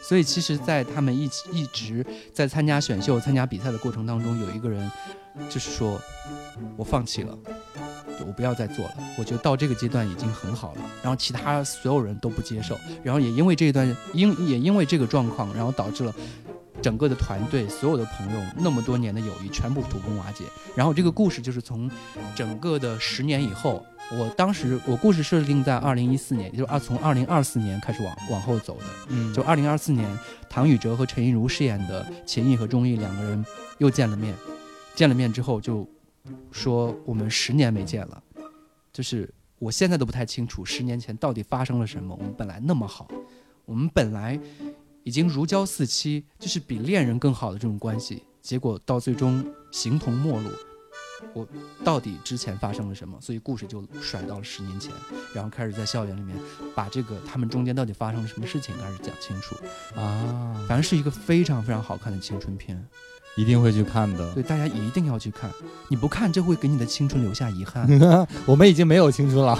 [0.00, 4.90] 所以其实，在他们一起一直在参加选秀、参加比赛的过程当中，有一个人
[5.50, 6.00] 就是说，
[6.76, 7.36] 我放弃了，
[8.26, 10.82] 我不要再做了，我觉得到这个阶段已经很好了。
[11.02, 16.14] 然后其他所有人都不接受，然后也因为这一段因也因为这个状况，然后导致了
[16.80, 20.44] 整个的团队所有的朋友那么多年的友谊全部土崩瓦解。
[20.74, 21.90] 然后这个故事就是从
[22.34, 28.84] 整个的十年以后，我当时我故事设定在二零一四年，也就是二从二零二四年开始往往后走的。
[29.08, 30.08] 嗯，就二零二四年，
[30.48, 33.44] 唐禹哲和陈亦如饰演的秦毅和钟毅两个人
[33.78, 34.34] 又见了面，
[34.94, 35.88] 见了面之后就。
[36.50, 38.22] 说我们十年没见了，
[38.92, 42.14] 就是我现在都不太清楚十年前到底发生了什么。
[42.14, 43.08] 我们本来那么好，
[43.64, 44.38] 我们本来
[45.04, 50.50] 已经如胶似漆，就是比恋人更好的这种关系，结果到最终形同陌路。
[51.34, 51.46] 我
[51.82, 53.20] 到底之前发生了什么？
[53.20, 54.92] 所以故事就甩到了十年前，
[55.34, 56.36] 然后开始在校园里面
[56.76, 59.56] 把这个他们中间到底发生了什么事情开始讲清楚
[59.96, 60.64] 啊。
[60.68, 62.80] 反正是一个非常非常好看的青春片。
[63.38, 65.48] 一定会去看的，对，大家一定要去看。
[65.88, 67.86] 你不看，这会给你的青春留下遗憾。
[68.44, 69.56] 我们已经没有青春了，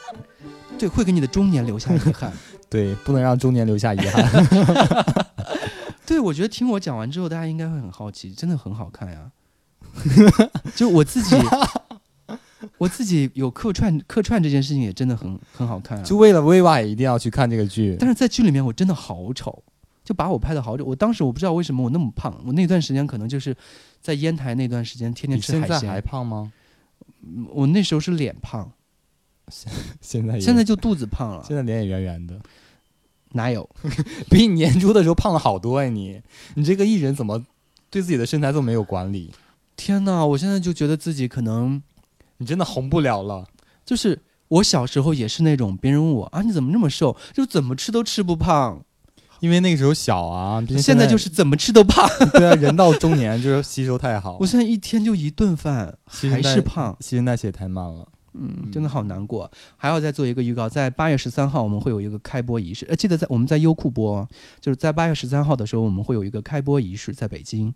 [0.78, 2.30] 对，会给你的中年留下遗憾。
[2.68, 4.46] 对，不能让中年留下遗憾。
[6.04, 9.30] 对，我觉得听我讲完之后，大家应该会很好奇，真的很好看呀。
[10.76, 11.34] 就我自己，
[12.76, 16.04] 我自己有客串客串这件事情也真的很很好看。
[16.04, 19.64] 就为了威娃也一定要去看这个剧，但是在剧里面我真的好丑。
[20.08, 23.54] 就把我拍的好丑，我当时我不知道为什么我那么胖，我那段时间可能就是
[24.00, 25.80] 在烟台那段时间天天吃海鲜。
[25.80, 26.50] 现在还胖吗？
[27.50, 28.72] 我那时候是脸胖，
[30.00, 31.44] 现在现在就肚子胖了。
[31.46, 32.40] 现在脸也圆圆的，
[33.32, 33.68] 哪有？
[34.30, 35.90] 比你年初的时候胖了好多哎！
[35.90, 36.22] 你
[36.54, 37.44] 你这个艺人怎么
[37.90, 39.30] 对自己的身材这么没有管理？
[39.76, 40.24] 天哪！
[40.24, 41.82] 我现在就觉得自己可能
[42.38, 43.46] 你真的红不了了。
[43.84, 48.82] 就是我小时候也是那种，别人问我啊你怎么那么瘦，就怎么吃都吃不胖。
[49.40, 52.08] 因为那个时候小啊，现在就是怎么吃都胖。
[52.32, 54.36] 对啊，人到中年就是吸收太好。
[54.40, 58.06] 我现在一天就一顿饭，还是胖，新陈代谢太慢了。
[58.34, 59.50] 嗯，真的好难过。
[59.76, 62.86] 还要再做一个预告，在八月十三号我们会有一个开播仪式。
[62.88, 64.28] 呃，记得在我们在优酷播，
[64.60, 67.72] 就是在八月十三号的时候我们会有一个开播仪式，在北京。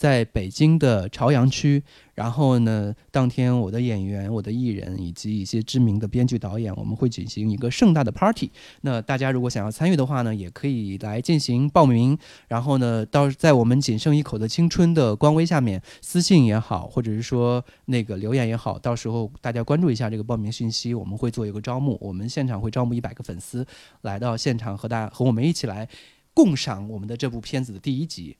[0.00, 1.82] 在北京的朝阳区，
[2.14, 8.50] 然后呢，当天我的演员、我的艺人以及一些知名的编剧导演，我们会举行一个盛大的 party。
[8.80, 12.16] 那大家如果想要参与的话呢，也可以来进行报名。
[12.48, 21.98] 然后呢，到在我们仅剩一口的青春的官微下面私信也好，或者是说那个留言也好，到时候大家关注一下这个报名信息，我们会做一个招募。
[22.00, 23.66] 我们现场会招募一百个粉丝
[24.00, 25.86] 来到现场和大家和我们一起来
[26.32, 28.38] 共赏我们的这部片子的第一集。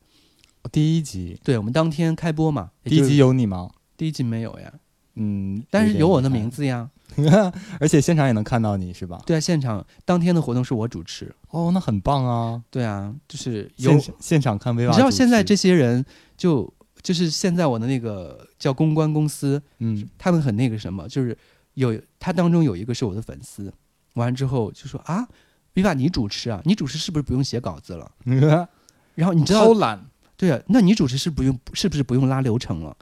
[0.69, 2.71] 第一集，对我们当天开播嘛？
[2.83, 3.69] 第一集有你吗？
[3.97, 4.71] 第一集没有呀。
[5.15, 6.89] 嗯，但是有我的名字呀。
[7.77, 9.21] 而且现场也能看到你是吧？
[9.25, 11.33] 对啊，现场当天的活动是我主持。
[11.49, 12.63] 哦，那很棒啊。
[12.69, 14.91] 对啊，就是有现场看薇娃。
[14.91, 16.05] 你知道现在这些人
[16.37, 21.37] 就就是现在我的那个叫公关公司，嗯，他们很那个什么，就是
[21.73, 23.73] 有他当中有一个是我的粉丝，
[24.13, 25.27] 完之后就说啊，
[25.73, 28.09] 薇娃你主持啊，你主持是不是不用写稿子了？
[29.15, 30.05] 然后你知道偷懒。
[30.41, 32.97] 对啊，那你主持是不用，是不是不用拉流程了？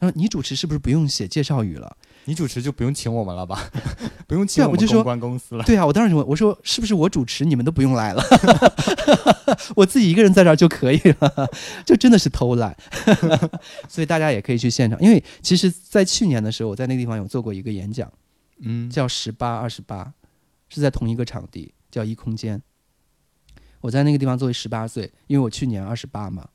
[0.00, 1.96] 那你主持是不是不用写介绍语了？
[2.26, 3.70] 你主持就不用请我们了吧？
[4.28, 5.64] 不用请我们公关公司了？
[5.64, 8.22] 对啊，我当时问我说是不是我主持你们都不用来了？
[9.76, 11.50] 我自己一个人在这儿就可以了，
[11.86, 12.76] 就真的是偷懒。
[13.88, 18.12] 所以大家也可以去现场，因为其实，在去年的时候，我在那个地方有做过一个演讲，
[18.60, 20.12] 嗯，叫十八二十八，
[20.68, 22.60] 是在同一个场地，叫一空间。
[23.80, 26.46] 我在那个地方作为十八岁，因为我去年二十八嘛。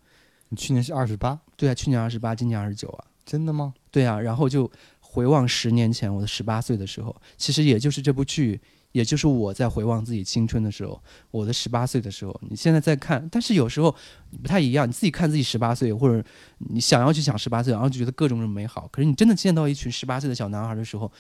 [0.50, 1.40] 你去年是二十八？
[1.56, 3.06] 对啊，去年二十八，今年二十九啊。
[3.26, 3.74] 真的吗？
[3.92, 4.70] 对啊，然后就
[5.00, 8.60] 回望十年前我的十八岁的时候，其实也就是这部剧，
[8.92, 12.36] 也就是我在回望自己青春的时候，我的十八岁的时候。
[12.50, 13.96] 你现在在看，但是有时候
[14.42, 14.88] 不太一样。
[14.88, 16.28] 你自己看自己十八岁，或者
[16.58, 18.88] 你想要去想十八岁，然后就觉得各种人美好。
[18.92, 21.12] 可是你真的见到一群十八岁的小男孩的时候，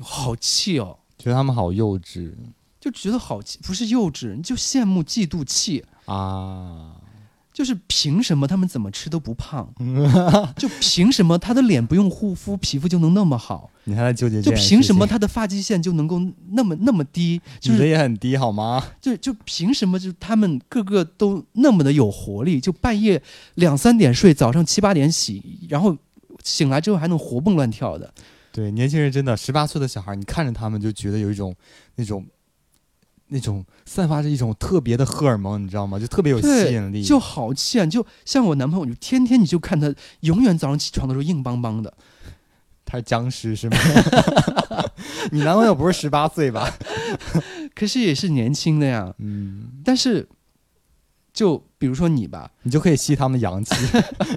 [0.00, 2.32] 好气哦，觉得他们好幼稚，
[2.80, 7.00] 就觉得好气，不是幼稚，你就羡慕、嫉妒、气啊。
[7.56, 9.66] 就是凭什么他们怎么吃都不胖？
[10.58, 13.70] 就凭什么他的脸不用护肤，皮肤就能那么好？
[13.84, 14.42] 你还在纠结？
[14.42, 17.40] 就凭什么他的发际线就能够那么那么低？
[17.62, 18.86] 你的也很低好吗？
[19.00, 22.60] 就就凭什么就他们个个都那么的有活力？
[22.60, 23.22] 就半夜
[23.54, 25.96] 两三点睡，早上七八点起，然后
[26.44, 28.12] 醒来之后还能活蹦乱跳的。
[28.52, 31.56] 对，年轻人真的十八岁的小孩，你看着他们就觉得有一种
[31.94, 32.22] 那种。
[33.28, 35.98] 那种散发着一种特别的荷尔蒙，你知道吗？
[35.98, 37.86] 就特别有吸引力，就好气啊！
[37.86, 41.92] 就像我男朋友，就天天你就看他，永远早上起床的时候硬邦邦的。
[42.84, 43.76] 他是僵尸是吗？
[45.32, 46.72] 你男朋友不是十八岁吧？
[47.74, 49.12] 可是也是年轻的呀。
[49.18, 49.82] 嗯。
[49.84, 50.28] 但是，
[51.32, 53.74] 就比如说你吧，你就可以吸他们阳气。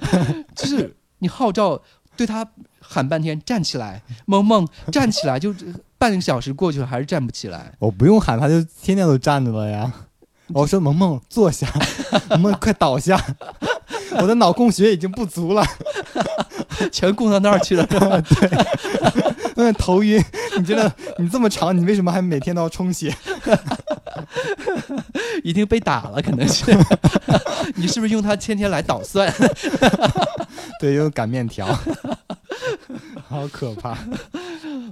[0.56, 1.80] 就是你号召
[2.18, 2.46] 对他
[2.80, 5.54] 喊半天站起来，萌萌站起来，就
[6.00, 7.74] 半个小时过去了还是站不起来。
[7.78, 9.92] 我不用喊，他就天天都站着了呀。
[10.48, 11.68] 我说萌萌坐下，
[12.32, 13.22] 萌萌快倒下，
[14.20, 15.64] 我的脑供血已经不足了，
[16.92, 17.86] 全供到那儿去了。
[17.86, 18.00] 对，
[19.58, 20.24] 嗯，头晕。
[20.58, 23.16] 你觉得你这么长，你为什么还每天都要充血？
[25.44, 26.76] 一定被打了，可能是。
[27.76, 29.32] 你是不是用它天天来捣蒜？
[30.82, 31.68] 对，用擀面条。
[33.28, 33.96] 好可怕。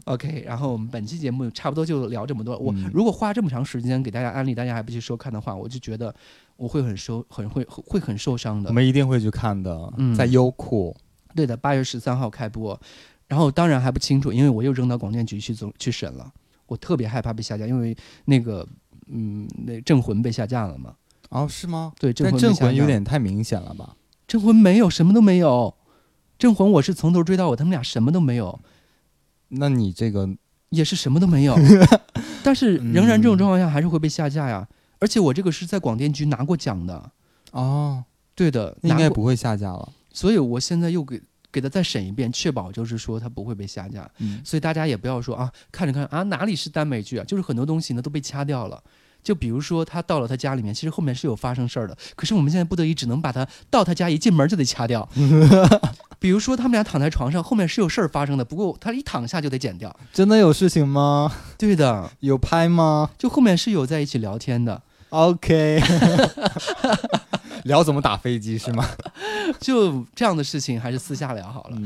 [0.06, 2.58] OK，然后我们本期节目差不多就聊这么多。
[2.58, 6.14] 我如果花这么长时间给大家安利，大家还不去收看的话，我就觉得
[6.56, 8.70] 我会很受，很会会很受伤的。
[8.70, 10.96] 我们一定会去看的，在优酷。
[11.36, 12.80] 对的，八月十三号开播。
[13.28, 16.32] 然后当然还不清楚，因为我又扔到广电局去总去审了。
[16.66, 17.96] 我特别害怕被下架，因为
[18.26, 18.66] 那个
[19.08, 20.96] 嗯，那《镇魂》被下架了嘛。
[21.30, 21.92] 哦，是吗？
[22.00, 23.96] 对，《镇魂》有点太明显了吧？
[24.28, 25.76] 《镇魂》没有什么都没有，
[26.40, 28.60] 《镇魂》我是从头追到尾，他们俩什么都没有。
[29.50, 30.28] 那你这个
[30.70, 31.56] 也是什么都没有，
[32.44, 34.68] 但是仍然这种状况下还是会被下架呀。
[35.00, 37.12] 而且我这个是在广电局拿过奖的
[37.52, 39.90] 哦，对的，应该不会下架了。
[40.12, 41.22] 所以我现在又给
[41.52, 44.10] 给他再审一遍，确保就是说他不会被下架。
[44.44, 48.84] 所以大家也不要说啊，看着看着啊哪里是耽美剧啊，就是很多东西呢都被掐掉了。
[49.24, 55.08] 就比如说他到了他家里面，其实后面是有发生事儿的，可是我们现在不得已只能把他到他家一进门就得掐掉。
[56.20, 59.96] 比如说他们俩躺在床上，后面是有事儿发生的，不过他一躺下就得剪掉。
[60.12, 61.32] 真的有事情吗？
[61.58, 63.10] 对的，有拍吗？
[63.18, 64.82] 就后面是有在一起聊天的。
[65.10, 65.82] OK，
[67.64, 68.86] 聊怎么打飞机是吗？
[69.60, 71.78] 就这样的事情还是私下聊好了，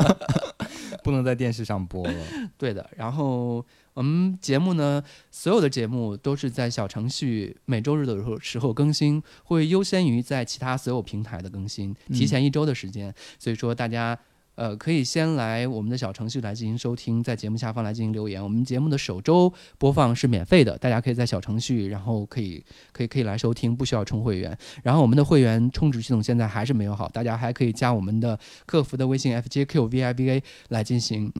[1.04, 2.14] 不能在电视上播了。
[2.56, 3.64] 对的，然后。
[3.94, 13.14] 我们节目呢，所有的节目都是在小程序每周日的时候时候更新，会优先于在其他所有平台的更新，提前一周的时间。
[13.38, 14.18] 所以说大家
[14.54, 18.42] 呃可以先来我们的小程序来进行收听，在节目下方来进行留言。
[18.42, 24.56] 我们节目的首周播放是免费的，大家可以在小程序，然后可以可以可以来收听，不需要充会员。
[24.82, 31.30] 然后我们的会员充值系统现在还是没有好，大家还可以加我们的客服的微信 FJQVIVA 来进行。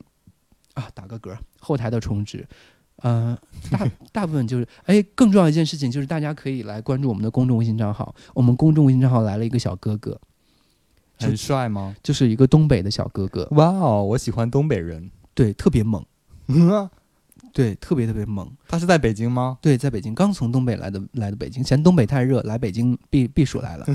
[0.73, 2.47] 啊，打个嗝，后台的充值，
[3.03, 3.37] 嗯，
[3.71, 10.19] 大 大部分就是，哎，更重要一件事情就是大家可以来关注我们的公众微信账号，我们公众微信账号来了一个小哥哥，
[11.19, 11.95] 很帅吗？
[12.01, 13.47] 就是一个东北的小哥哥。
[13.51, 16.03] 哇哦，我喜欢东北人， 对，特别猛，
[16.47, 16.89] 嗯，
[17.53, 18.49] 对，特别特别猛。
[18.67, 19.59] 他是在北京吗？
[19.61, 23.85] 对，在北京，刚从东北来的，来的北京，嫌东北太热，来北京避避暑来了。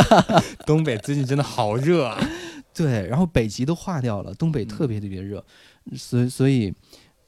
[0.66, 2.18] 东北最近真的好热啊！
[2.84, 5.44] 对，然后北极都化掉了，东北特别特别热。
[5.96, 6.72] 所以，所以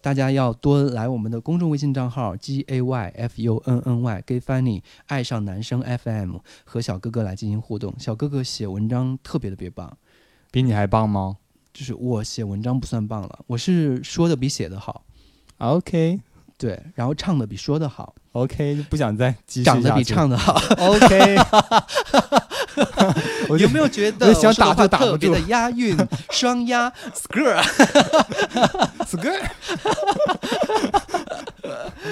[0.00, 7.94] 大家要多来我们的公众微信账号 G A Y F U N N Y Gay Funny 爱上男生 FM 和小哥哥来进行互动。
[7.98, 9.96] 小哥哥写文章特别特别棒，
[10.50, 11.36] 比你还棒吗？
[11.72, 15.04] 就是我写文章不算棒了，我是说的比写的好。
[15.58, 16.20] OK，
[16.60, 18.14] 对，然后唱的比说的好。
[18.32, 20.60] OK，不想再继续长得比唱的好。
[20.76, 21.36] OK。
[23.58, 25.96] 有没有觉得想打就打特别的押韵，
[26.30, 27.60] 双押，skr，skr，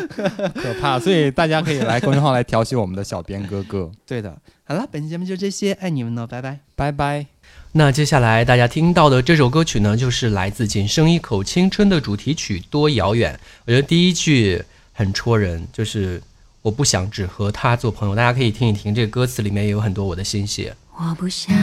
[0.54, 3.90] 可怕，所以大家可以来公众号来调戏我们的小编哥哥。
[4.06, 7.26] 对的，好了，本期节目就这些，爱你们呢，拜拜，拜拜。
[7.72, 13.34] 那接下来大家听到的这首歌曲呢，就是来自《仅剩一口青春》的主题曲《多遥远》。
[13.66, 14.62] 我觉得第一句
[14.92, 16.22] 很戳人，就是。
[16.60, 20.76] 我不想只和他做朋友，大家可以听一听，这个歌词里面也有很多我的心血。
[20.96, 21.54] 我不想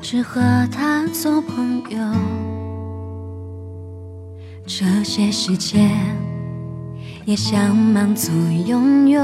[0.00, 0.40] 只和
[0.72, 1.98] 他做朋友，
[4.66, 5.90] 这些时间
[7.26, 8.32] 也想满足
[8.66, 9.20] 拥有，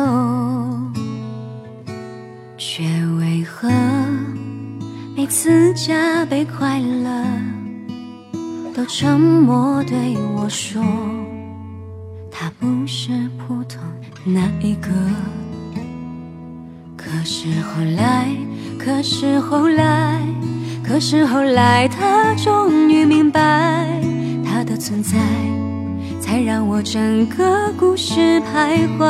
[2.59, 2.85] 却
[3.19, 3.69] 为何
[5.17, 7.25] 每次加倍快乐
[8.75, 10.83] 都沉默对我说，
[12.33, 13.79] 他不是普通。
[14.25, 14.91] 那一个，
[16.97, 18.27] 可是后来，
[18.77, 20.21] 可是后来，
[20.83, 23.87] 可是后来，他终于明白，
[24.45, 25.17] 他的存在
[26.21, 29.07] 才让我整个故事徘徊。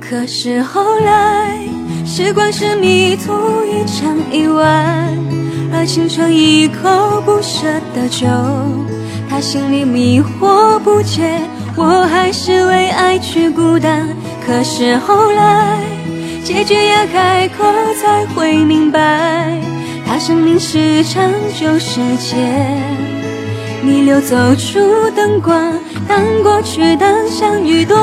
[0.00, 1.65] 可是后来，
[2.04, 3.32] 时光是迷途
[3.64, 4.64] 一场意外，
[5.72, 8.26] 而青春一口不舍的酒，
[9.28, 11.40] 他心里迷惑不解。
[11.78, 14.08] 我还是为爱去孤单，
[14.46, 15.78] 可是后来
[16.42, 17.64] 结局要开口
[18.00, 19.60] 才会明白，
[20.06, 21.30] 他生命是场
[21.60, 22.36] 旧世界，
[23.82, 25.74] 逆流走出灯光，
[26.08, 27.94] 当过去，当相遇多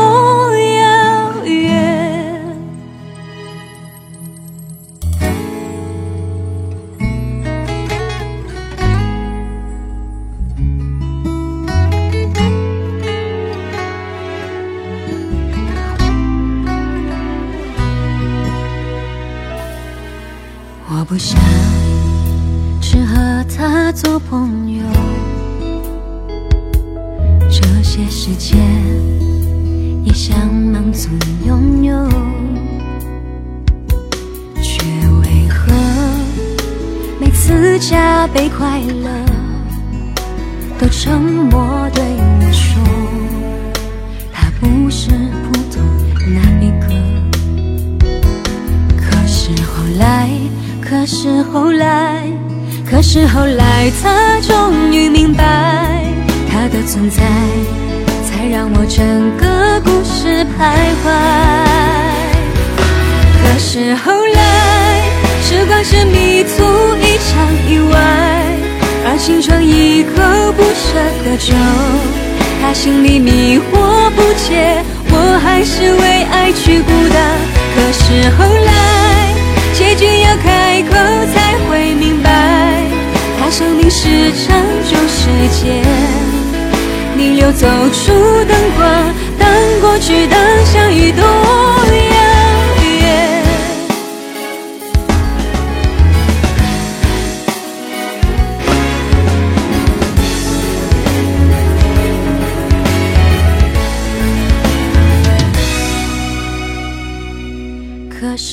[38.24, 39.10] 次加倍快乐
[40.80, 42.82] 都沉默对我说，
[44.32, 45.84] 他不是普通
[46.34, 46.88] 那一个。
[48.98, 50.30] 可是后来。
[50.82, 52.24] 可是后来，
[52.90, 56.04] 可是后来，他终于明白，
[56.50, 57.24] 他的存在
[58.24, 61.10] 才让我整个故事徘徊。
[63.42, 65.02] 可是后来，
[65.42, 66.06] 时光是
[69.24, 70.12] 而青春一口
[70.52, 71.54] 不舍的酒，
[72.62, 77.40] 他心里迷惑不解，我还是为爱去孤单。
[77.74, 78.74] 可是后来。
[79.74, 80.94] 结局要开口
[81.34, 82.30] 才会明白，
[83.40, 85.30] 他生命是长久时
[85.64, 85.82] 间，
[87.18, 88.12] 逆流走出
[88.44, 88.86] 灯光，
[89.40, 89.50] 当
[89.80, 92.23] 过去灯相遇多遥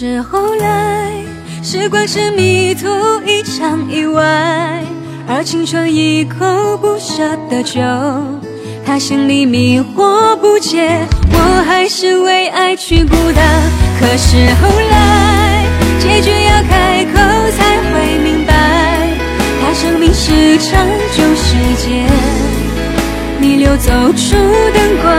[0.00, 1.12] 是后来。
[1.62, 2.88] 时光是迷途
[3.26, 4.82] 一场意外，
[5.28, 6.38] 而青春一口
[6.78, 7.82] 不舍的酒，
[8.82, 13.44] 他心里迷惑不解，我还是为爱去孤单。
[14.00, 15.66] 可是后来，
[15.98, 17.18] 结局要开口
[17.58, 19.06] 才会明白，
[19.60, 20.80] 他生命是长
[21.14, 22.08] 久时间，
[23.38, 24.34] 逆流走出
[24.72, 25.14] 灯光，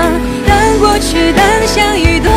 [0.48, 2.32] 当过去灯相遇多。